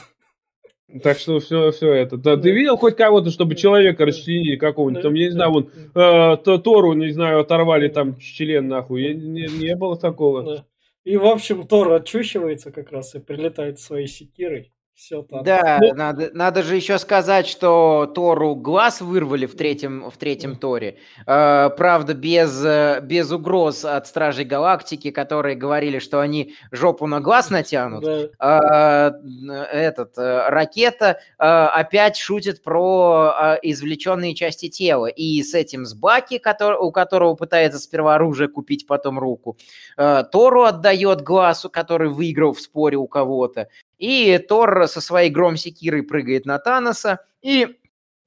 [1.02, 2.16] Так что все, все это.
[2.16, 5.02] Да, ты видел хоть кого-то, чтобы человека расчленили какого-нибудь?
[5.02, 9.02] Там, я не знаю, вон, э, Тору, не знаю, оторвали там член, нахуй.
[9.02, 10.42] Я- не, не было такого.
[10.42, 10.64] Да.
[11.04, 14.72] И, в общем, Тор очухивается как раз и прилетает своей секирой.
[14.94, 15.42] Все там.
[15.42, 20.54] Да, Ну- надо, надо же еще сказать, что Тору глаз вырвали в третьем, в третьем
[20.56, 20.98] Торе.
[21.26, 27.20] Э, правда, без, э, без угроз от Стражей Галактики, которые говорили, что они жопу на
[27.20, 28.04] глаз натянут.
[28.04, 29.08] Да.
[29.24, 35.06] Н- этот э, ракета а, опять шутит про а, извлеченные части тела.
[35.06, 39.56] И с этим с Баки, котор- у которого пытается сперва оружие купить, потом руку.
[39.96, 43.68] э, Тору отдает глазу, который выиграл в споре у кого-то.
[43.98, 47.20] И Тор со своей гром секирой прыгает на Таноса.
[47.42, 47.76] И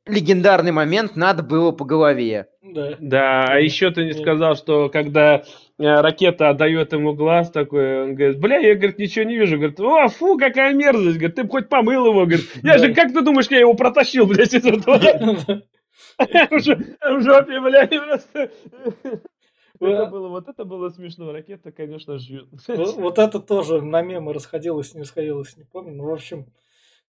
[0.08, 2.48] легендарный момент надо было по голове.
[2.62, 2.96] Да.
[3.00, 5.44] Да, а еще ты не сказал, что когда э,
[5.78, 9.58] ракета отдает ему глаз такой, он говорит, бля, я, говорит, ничего не вижу.
[9.58, 11.18] Говорит, о, фу, какая мерзость.
[11.18, 12.26] Говорит, ты бы хоть помыл его.
[12.26, 14.98] Говорит, я же, как ты думаешь, я его протащил, блядь, из этого?
[16.18, 18.52] В жопе, блядь, просто.
[19.80, 21.32] Это было, вот это было смешно.
[21.32, 22.48] Ракета, конечно, жжет.
[22.68, 25.94] Вот вот это тоже на мемы расходилось, не расходилось, не помню.
[25.96, 26.48] Ну, в общем,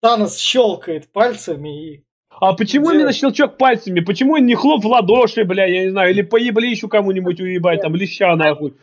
[0.00, 2.04] Танос щелкает пальцами и...
[2.40, 4.00] А почему именно щелчок пальцами?
[4.00, 7.80] Почему он не хлоп в ладоши, бля, я не знаю, или по еблищу кому-нибудь уебать,
[7.80, 8.74] там, леща нахуй.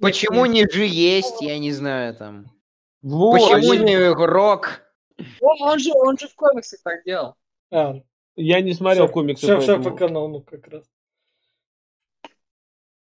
[0.00, 2.46] Почему не же есть, я не знаю там.
[3.02, 4.80] Почему не рок?
[5.40, 7.34] Он, он же, он же в комиксах так делал.
[7.70, 8.00] А,
[8.36, 9.46] Я не смотрел всё- комиксы.
[9.46, 10.84] всё поэтому- по канону как раз.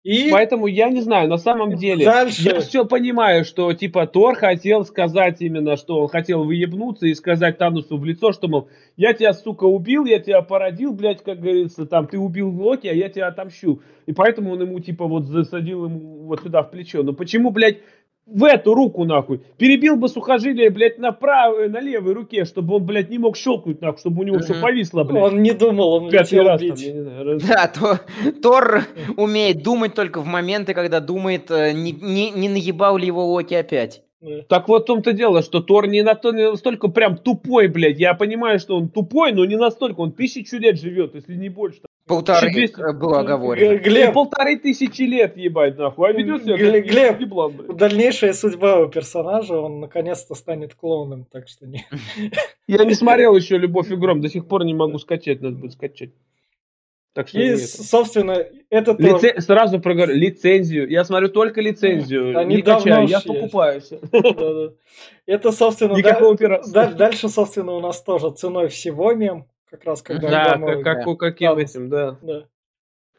[0.03, 2.41] И Поэтому я не знаю, на самом деле, Дальше.
[2.43, 7.57] я все понимаю, что типа Тор хотел сказать именно, что он хотел выебнуться и сказать
[7.57, 8.67] Танусу в лицо, что, мол,
[8.97, 12.93] я тебя, сука, убил, я тебя породил, блядь, как говорится, там, ты убил Локи, а
[12.93, 13.81] я тебя отомщу.
[14.05, 17.01] И поэтому он ему, типа, вот засадил ему вот сюда в плечо.
[17.03, 17.77] Но почему, блядь,
[18.25, 19.41] в эту руку, нахуй?
[19.57, 23.81] Перебил бы сухожилие, блядь, на правой, на левой руке, чтобы он, блядь, не мог щелкнуть,
[23.81, 25.23] нахуй, чтобы у него все повисло, блядь.
[25.23, 26.81] он не думал, он Пятый летел раз, там, бить.
[26.81, 27.99] я не знаю, раз- Да, то,
[28.41, 28.83] Тор
[29.17, 33.53] умеет думать только в моменты, когда думает, э, не, не, не наебал ли его Локи
[33.53, 34.03] опять.
[34.47, 37.99] Так вот в том-то дело, что Тор не, на не настолько прям тупой, блядь.
[37.99, 39.99] Я понимаю, что он тупой, но не настолько.
[39.99, 41.81] Он тысячу лет живет, если не больше.
[42.05, 43.77] Полторы Четыреста- э, было оговорено.
[43.77, 46.09] Глеб, полторы тысячи лет, ебать, нахуй.
[46.09, 47.19] А ведет себя Глеб- Глеб.
[47.21, 51.85] еблан, дальнейшая судьба у персонажа, он наконец-то станет клоуном, так что не...
[52.67, 55.73] Я не смотрел еще «Любовь и гром», до сих пор не могу скачать, надо будет
[55.73, 56.11] скачать.
[57.13, 57.59] Так что И, нет.
[57.61, 59.27] собственно, это тоже...
[59.27, 60.89] Лице- Сразу проговорю, лицензию.
[60.89, 62.37] Я смотрю только лицензию.
[62.37, 63.89] Они не давно качаю, я покупаюсь.
[64.11, 64.73] Да-да.
[65.27, 65.95] Это, собственно,
[66.95, 70.29] дальше, собственно, у нас тоже ценой всего мем, как раз когда...
[70.29, 71.61] Да, как, как- каким Ладно.
[71.61, 72.19] этим, да.
[72.21, 72.45] да.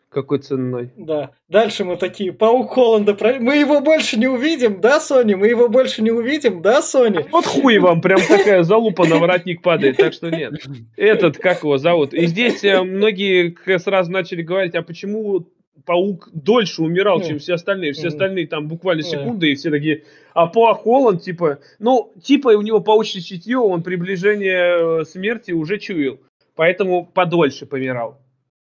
[0.09, 0.93] Какой ценой.
[0.97, 1.33] Да.
[1.49, 5.35] Дальше мы такие, Паук Холланда, про- мы его больше не увидим, да, Сони?
[5.35, 7.27] Мы его больше не увидим, да, Сони?
[7.33, 10.55] Вот хуй вам, прям такая залупа на воротник падает, так что нет.
[10.97, 12.15] Этот, как его зовут?
[12.15, 15.49] И здесь э, многие сразу начали говорить, а почему
[15.85, 17.95] паук дольше умирал, чем все остальные?
[17.95, 20.05] Все остальные там буквально секунды, и все такие,
[20.35, 25.79] а по Холланд, типа, ну, типа у него паучье чутье, он приближение э, смерти уже
[25.79, 26.21] чуял,
[26.55, 28.21] поэтому подольше помирал.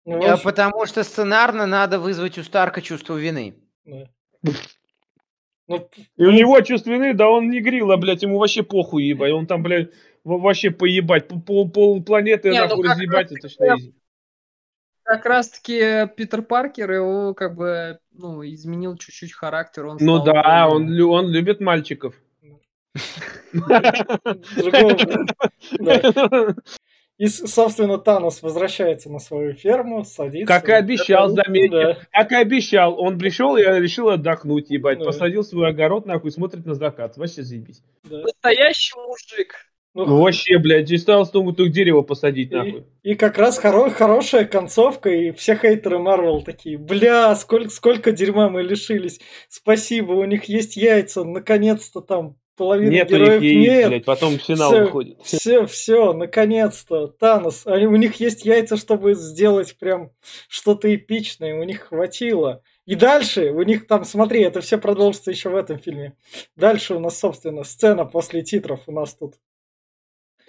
[0.06, 3.56] Ну, общем, Потому что сценарно надо вызвать у Старка чувство вины.
[3.86, 4.08] да.
[5.68, 5.88] Ну,
[6.18, 9.32] И у него чувство вины, да он не грила, блядь, ему вообще похуй, ебать.
[9.34, 9.92] Он там, блядь,
[10.24, 11.28] во- вообще поебать.
[11.46, 13.94] Пол, пол, планеты Не, ну нахуй как разъебать, раз это что изи.
[15.04, 19.86] Как раз-таки Питер Паркер его как бы ну, изменил чуть-чуть характер.
[19.86, 22.16] Он Ну стал да, более- он, лю- он любит мальчиков.
[27.20, 30.48] И, собственно, Танос возвращается на свою ферму, садится.
[30.48, 31.70] Как и обещал, заметьте.
[31.70, 31.98] Да.
[32.12, 35.00] Как и обещал, он пришел и решил отдохнуть, ебать.
[35.00, 35.06] Да.
[35.06, 37.18] Посадил свой огород, нахуй, смотрит на закат.
[37.18, 37.84] Вообще заебись.
[38.06, 38.20] да.
[38.22, 39.54] Настоящий мужик.
[39.96, 42.84] Ну, Ну, вообще, блядь, и стал с тому только дерево посадить, И, нахуй.
[43.04, 48.50] и как раз хоро- хорошая концовка, и все хейтеры Марвел такие, бля, сколько, сколько дерьма
[48.50, 49.20] мы лишились.
[49.50, 53.88] Спасибо, у них есть яйца, наконец-то там половина Нет у героев них яиц, нет.
[53.90, 54.84] блядь, потом финал Всё.
[54.84, 55.18] выходит.
[55.24, 57.66] Все, все, наконец-то, Танос.
[57.66, 60.12] Они, у них есть яйца, чтобы сделать прям
[60.48, 62.62] что-то эпичное, у них хватило.
[62.86, 66.16] И дальше, у них там, смотри, это все продолжится еще в этом фильме.
[66.56, 69.36] Дальше у нас, собственно, сцена после титров у нас тут.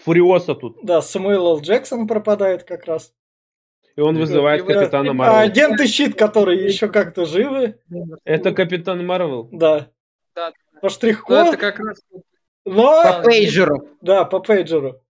[0.04, 0.78] Фуриоса тут.
[0.82, 1.60] Да, Самуэл Л.
[1.60, 3.12] Джексон пропадает как раз.
[3.96, 5.38] И он вызывает И Капитана А Марвел.
[5.38, 7.78] агенты Щит, которые еще как-то живы,
[8.24, 9.48] Это Капитан Марвел.
[9.52, 9.88] да.
[10.34, 10.52] Да.
[10.80, 11.98] По Ну, штрих-коду, это как раз
[12.64, 13.02] но...
[13.02, 13.88] По пейджеру.
[14.00, 15.00] Да, по пейджеру.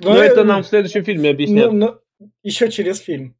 [0.00, 1.72] Но это нам в следующем фильме объяснят.
[1.72, 2.00] Ну,
[2.42, 3.36] еще через фильм.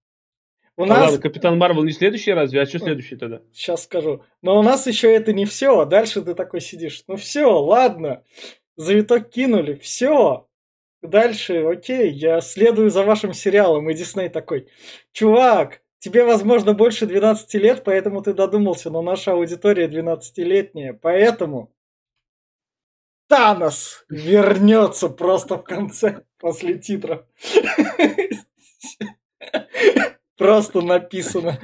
[0.77, 1.01] У А нас...
[1.03, 2.61] ладно, Капитан Марвел не следующий разве?
[2.61, 3.43] А что следующий тогда?
[3.53, 4.25] Сейчас скажу.
[4.43, 5.81] Но у нас еще это не все.
[5.81, 7.05] А дальше ты такой сидишь.
[7.07, 8.25] Ну все, ладно.
[8.77, 9.75] Завиток кинули.
[9.75, 10.49] Все.
[11.01, 13.89] Дальше, окей, я следую за вашим сериалом.
[13.91, 14.69] И Дисней такой.
[15.13, 20.93] Чувак, тебе, возможно, больше 12 лет, поэтому ты додумался, но наша аудитория 12-летняя.
[20.95, 21.74] Поэтому
[23.29, 27.23] Танос вернется просто в конце, после титров.
[30.37, 31.61] Просто написано.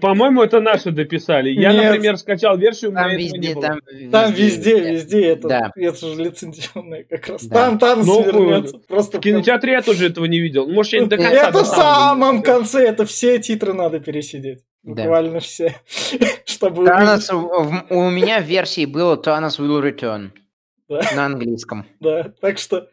[0.00, 1.50] По-моему, это наши дописали.
[1.50, 1.84] Я, Нет.
[1.86, 3.62] например, скачал версию, Там этого не везде, было.
[3.62, 3.80] там
[4.12, 4.90] Там везде, да.
[4.90, 5.72] везде это, Да.
[5.74, 7.44] это же лицензионное как раз.
[7.44, 7.54] Да.
[7.66, 8.78] Там Танос Ну, вернется.
[8.86, 10.68] Просто В кинотеатре я тоже этого не видел.
[10.68, 11.48] Может, я не до конца.
[11.48, 14.60] Это в самом конце, это все титры надо пересидеть.
[14.84, 15.02] Да.
[15.02, 15.74] Буквально все.
[16.46, 20.30] Чтобы Танос, у меня в версии было Танос will return
[21.02, 21.86] Да, на английском.
[22.00, 22.32] да.
[22.40, 22.88] Так что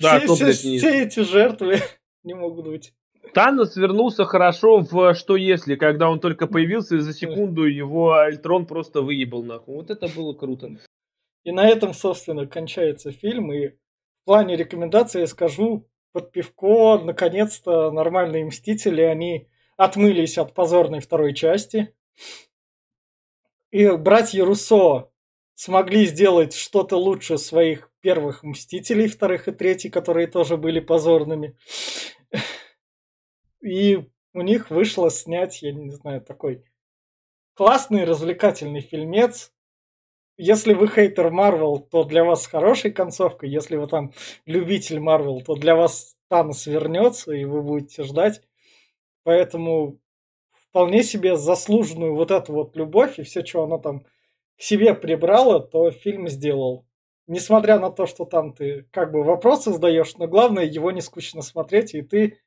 [0.00, 1.76] Да, все, кто, все- блядь, не- все эти жертвы
[2.24, 2.92] не могут быть.
[3.32, 8.66] Танос вернулся хорошо в «Что если?», когда он только появился, и за секунду его Альтрон
[8.66, 9.74] просто выебал нахуй.
[9.76, 10.76] Вот это было круто.
[11.42, 13.52] И на этом, собственно, кончается фильм.
[13.52, 21.00] И в плане рекомендаций я скажу под пивко, наконец-то нормальные Мстители, они отмылись от позорной
[21.00, 21.92] второй части.
[23.72, 25.10] И братья Руссо
[25.54, 31.56] смогли сделать что-то лучше своих первых Мстителей, вторых и третий, которые тоже были позорными.
[33.62, 36.64] И у них вышло снять, я не знаю, такой
[37.54, 39.54] классный, развлекательный фильмец,
[40.36, 43.46] если вы хейтер Марвел, то для вас хорошая концовка.
[43.46, 44.12] Если вы там
[44.46, 48.42] любитель Марвел, то для вас Танос вернется, и вы будете ждать.
[49.22, 50.00] Поэтому
[50.50, 54.06] вполне себе заслуженную вот эту вот любовь и все, что она там
[54.58, 56.86] к себе прибрала, то фильм сделал.
[57.26, 61.42] Несмотря на то, что там ты как бы вопросы задаешь, но главное его не скучно
[61.42, 62.38] смотреть, и ты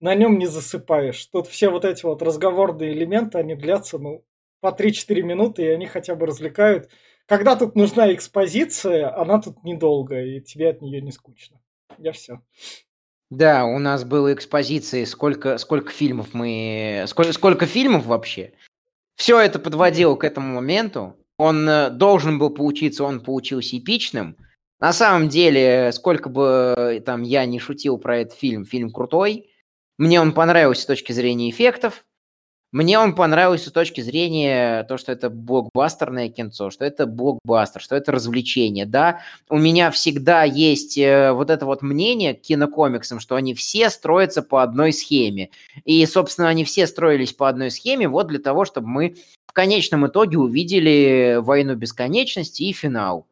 [0.00, 1.26] на нем не засыпаешь.
[1.26, 4.24] Тут все вот эти вот разговорные элементы, они длятся, ну,
[4.60, 6.88] по 3-4 минуты, и они хотя бы развлекают.
[7.26, 11.60] Когда тут нужна экспозиция, она тут недолго, и тебе от нее не скучно.
[11.98, 12.40] Я все.
[13.30, 17.04] Да, у нас было экспозиции, сколько, сколько фильмов мы...
[17.08, 18.52] Сколько, сколько фильмов вообще?
[19.16, 21.16] Все это подводило к этому моменту.
[21.38, 24.36] Он э, должен был получиться, он получился эпичным.
[24.80, 29.50] На самом деле, сколько бы э, там я не шутил про этот фильм, фильм крутой.
[29.98, 32.04] Мне он понравился с точки зрения эффектов,
[32.76, 37.96] мне он понравился с точки зрения то, что это блокбастерное кинцо, что это блокбастер, что
[37.96, 38.84] это развлечение.
[38.84, 43.88] Да, у меня всегда есть э, вот это вот мнение к кинокомиксам, что они все
[43.88, 45.48] строятся по одной схеме.
[45.86, 49.16] И, собственно, они все строились по одной схеме вот для того, чтобы мы
[49.46, 53.26] в конечном итоге увидели «Войну бесконечности» и финал.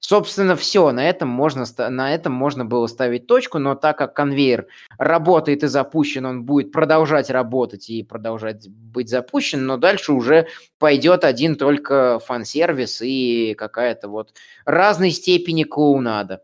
[0.00, 4.66] Собственно, все, на этом, можно, на этом можно было ставить точку, но так как конвейер
[4.98, 10.48] работает и запущен, он будет продолжать работать и продолжать быть запущен, но дальше уже
[10.78, 14.32] пойдет один только фан-сервис и какая-то вот
[14.64, 16.42] разной степени клоунада.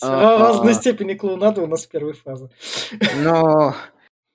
[0.00, 2.48] А, разной степени клоунада у нас первой фазы.
[3.16, 3.74] Но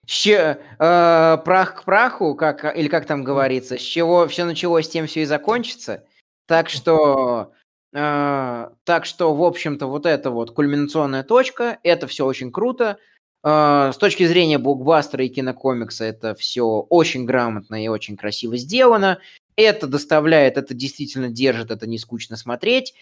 [0.06, 5.08] Ще, э, прах к праху, как, или как там говорится, с чего все началось, тем
[5.08, 6.04] все и закончится.
[6.46, 7.52] Так что а,
[7.94, 12.98] так что, в общем-то, вот это вот кульминационная точка, это все очень круто.
[13.44, 19.20] А, с точки зрения блокбастера и кинокомикса это все очень грамотно и очень красиво сделано.
[19.56, 22.96] Это доставляет, это действительно держит, это не скучно смотреть.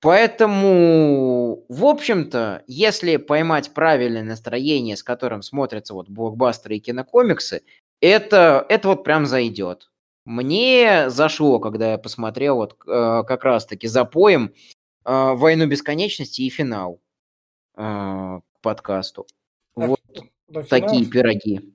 [0.00, 7.62] Поэтому, в общем-то, если поймать правильное настроение, с которым смотрятся вот блокбастеры и кинокомиксы,
[8.00, 9.91] это, это вот прям зайдет.
[10.24, 14.54] Мне зашло, когда я посмотрел вот э, как раз-таки за поем
[15.04, 17.00] э, «Войну бесконечности» и финал
[17.74, 19.26] э, к подкасту.
[19.74, 20.00] А вот
[20.46, 21.74] до такие финала, пироги.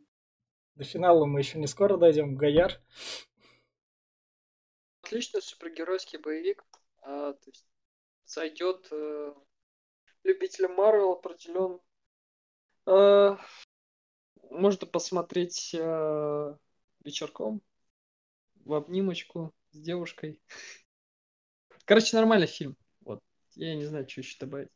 [0.76, 2.36] До финала мы еще не скоро дойдем.
[2.36, 2.80] Гояр.
[5.04, 6.64] Отличный супергеройский боевик.
[7.02, 7.66] А, то есть
[8.26, 9.34] зайдет э,
[10.24, 11.80] любителям Марвел определен.
[12.86, 13.36] Э,
[14.50, 16.56] можно посмотреть э,
[17.04, 17.62] вечерком
[18.68, 20.40] в обнимочку с девушкой.
[21.86, 22.76] Короче, нормальный фильм.
[23.02, 23.22] Вот.
[23.56, 24.70] Я не знаю, что еще добавить.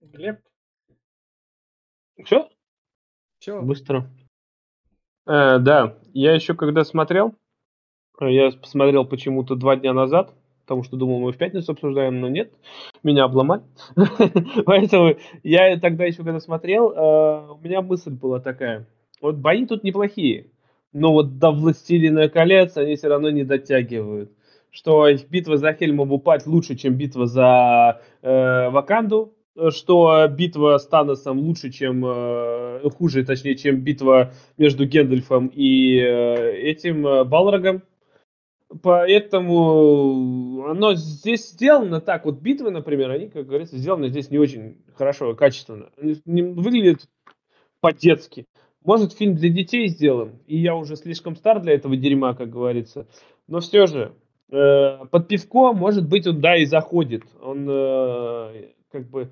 [0.00, 0.40] Глеб?
[2.24, 2.48] Все?
[3.38, 3.60] Все.
[3.60, 4.10] Быстро.
[5.26, 7.34] Э, да, я еще когда смотрел,
[8.20, 12.28] э, я посмотрел почему-то два дня назад, потому что думал, мы в пятницу обсуждаем, но
[12.28, 12.54] нет,
[13.02, 13.62] меня обломали.
[14.64, 18.88] Поэтому я тогда еще когда смотрел, э, у меня мысль была такая.
[19.20, 20.50] Вот бои тут неплохие
[20.96, 24.32] но вот до «Властелина колец» они все равно не дотягивают.
[24.70, 29.34] Что битва за Хельмову-Пать лучше, чем битва за э, Ваканду,
[29.70, 36.52] что битва с Таносом лучше, чем э, хуже, точнее, чем битва между Гендальфом и э,
[36.62, 37.82] этим э, Балрогом.
[38.82, 42.24] Поэтому оно здесь сделано так.
[42.24, 45.90] Вот битвы, например, они, как говорится, сделаны здесь не очень хорошо, качественно.
[46.00, 47.06] Они выглядят
[47.80, 48.46] по-детски.
[48.86, 53.08] Может, фильм для детей сделан, и я уже слишком стар для этого дерьма, как говорится.
[53.48, 54.12] Но все же,
[54.52, 57.24] э, под пивко, может быть, он, да, и заходит.
[57.42, 59.30] Он э, как бы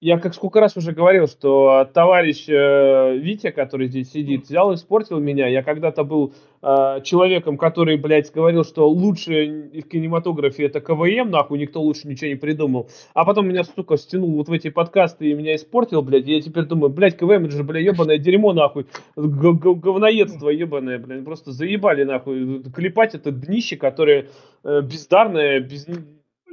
[0.00, 4.74] я как сколько раз уже говорил, что товарищ э, Витя, который здесь сидит, взял и
[4.74, 5.46] испортил меня.
[5.46, 11.58] Я когда-то был э, человеком, который, блядь, говорил, что лучше в кинематографе это КВМ, нахуй,
[11.58, 12.90] никто лучше ничего не придумал.
[13.14, 16.28] А потом меня, сука, стянул вот в эти подкасты и меня испортил, блядь.
[16.28, 18.86] И я теперь думаю, блядь, КВМ, это же, блядь, ебаное дерьмо, нахуй.
[19.16, 21.24] Г -г Говноедство ебаное, блядь.
[21.24, 22.62] Просто заебали, нахуй.
[22.74, 24.28] Клепать это днище, которое
[24.64, 25.86] э, бездарное, без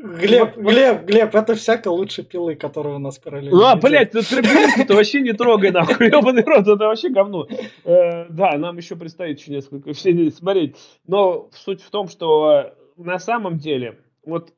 [0.01, 3.55] Глеб, Глеб, Глеб, это всяко лучше пилы, которые у нас параллельно.
[3.55, 7.47] Ну, а, блядь, ну ты вообще не трогай, нахуй, ебаный рот, это вообще говно.
[7.83, 10.75] Э, да, нам еще предстоит еще несколько серий смотреть.
[11.05, 14.53] Но суть в том, что э, на самом деле, вот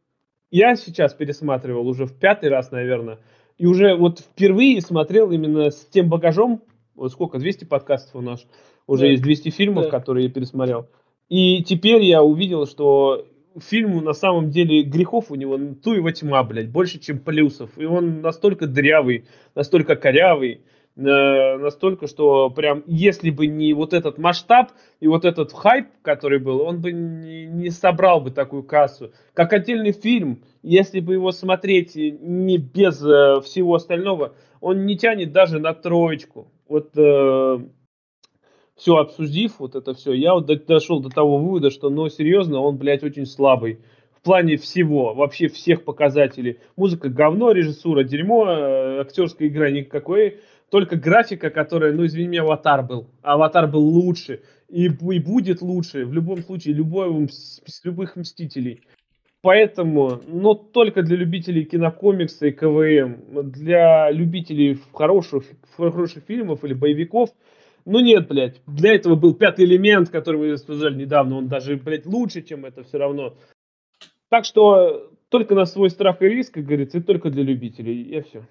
[0.49, 3.19] я сейчас пересматривал уже в пятый раз, наверное,
[3.57, 6.63] и уже вот впервые смотрел именно с тем багажом,
[6.95, 8.45] вот сколько, 200 подкастов у нас,
[8.87, 9.07] уже да.
[9.07, 9.89] есть 200 фильмов, да.
[9.89, 10.87] которые я пересмотрел.
[11.27, 13.25] И теперь я увидел, что
[13.59, 17.71] фильму на самом деле грехов у него ту его тьма, блядь, больше, чем плюсов.
[17.77, 19.25] И он настолько дрявый,
[19.55, 20.61] настолько корявый,
[20.95, 26.39] э, настолько, что прям, если бы не вот этот масштаб и вот этот хайп, который
[26.39, 29.11] был, он бы не, не собрал бы такую кассу.
[29.33, 35.31] Как отдельный фильм, если бы его смотреть не без э, всего остального, он не тянет
[35.31, 36.51] даже на троечку.
[36.67, 37.59] Вот э,
[38.75, 42.77] все обсудив, вот это все, я вот дошел до того вывода, что, ну, серьезно, он,
[42.77, 43.79] блядь, очень слабый.
[44.17, 46.59] В плане всего, вообще всех показателей.
[46.77, 50.39] Музыка говно, режиссура дерьмо, э, актерская игра никакой.
[50.69, 53.07] Только графика, которая, ну, извини меня, аватар был.
[53.21, 54.41] Аватар был лучше.
[54.69, 56.05] И, и будет лучше.
[56.05, 58.81] В любом случае, любой, с любых мстителей.
[59.41, 65.43] Поэтому, но только для любителей кинокомикса и КВМ, для любителей хороших,
[65.75, 67.29] хороших фильмов или боевиков–
[67.85, 72.05] ну нет, блядь, для этого был пятый элемент, который мы обсуждали недавно, он даже, блядь,
[72.05, 73.37] лучше, чем это все равно.
[74.29, 78.21] Так что только на свой страх и риск, как говорится, и только для любителей, и
[78.21, 78.45] все.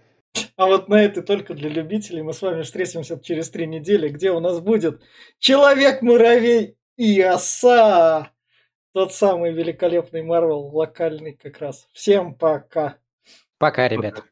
[0.56, 4.30] А вот на это только для любителей мы с вами встретимся через три недели, где
[4.30, 5.02] у нас будет
[5.38, 8.32] Человек-муравей и оса.
[8.92, 11.88] Тот самый великолепный Марвел локальный как раз.
[11.92, 12.98] Всем пока.
[13.58, 14.24] Пока, ребята.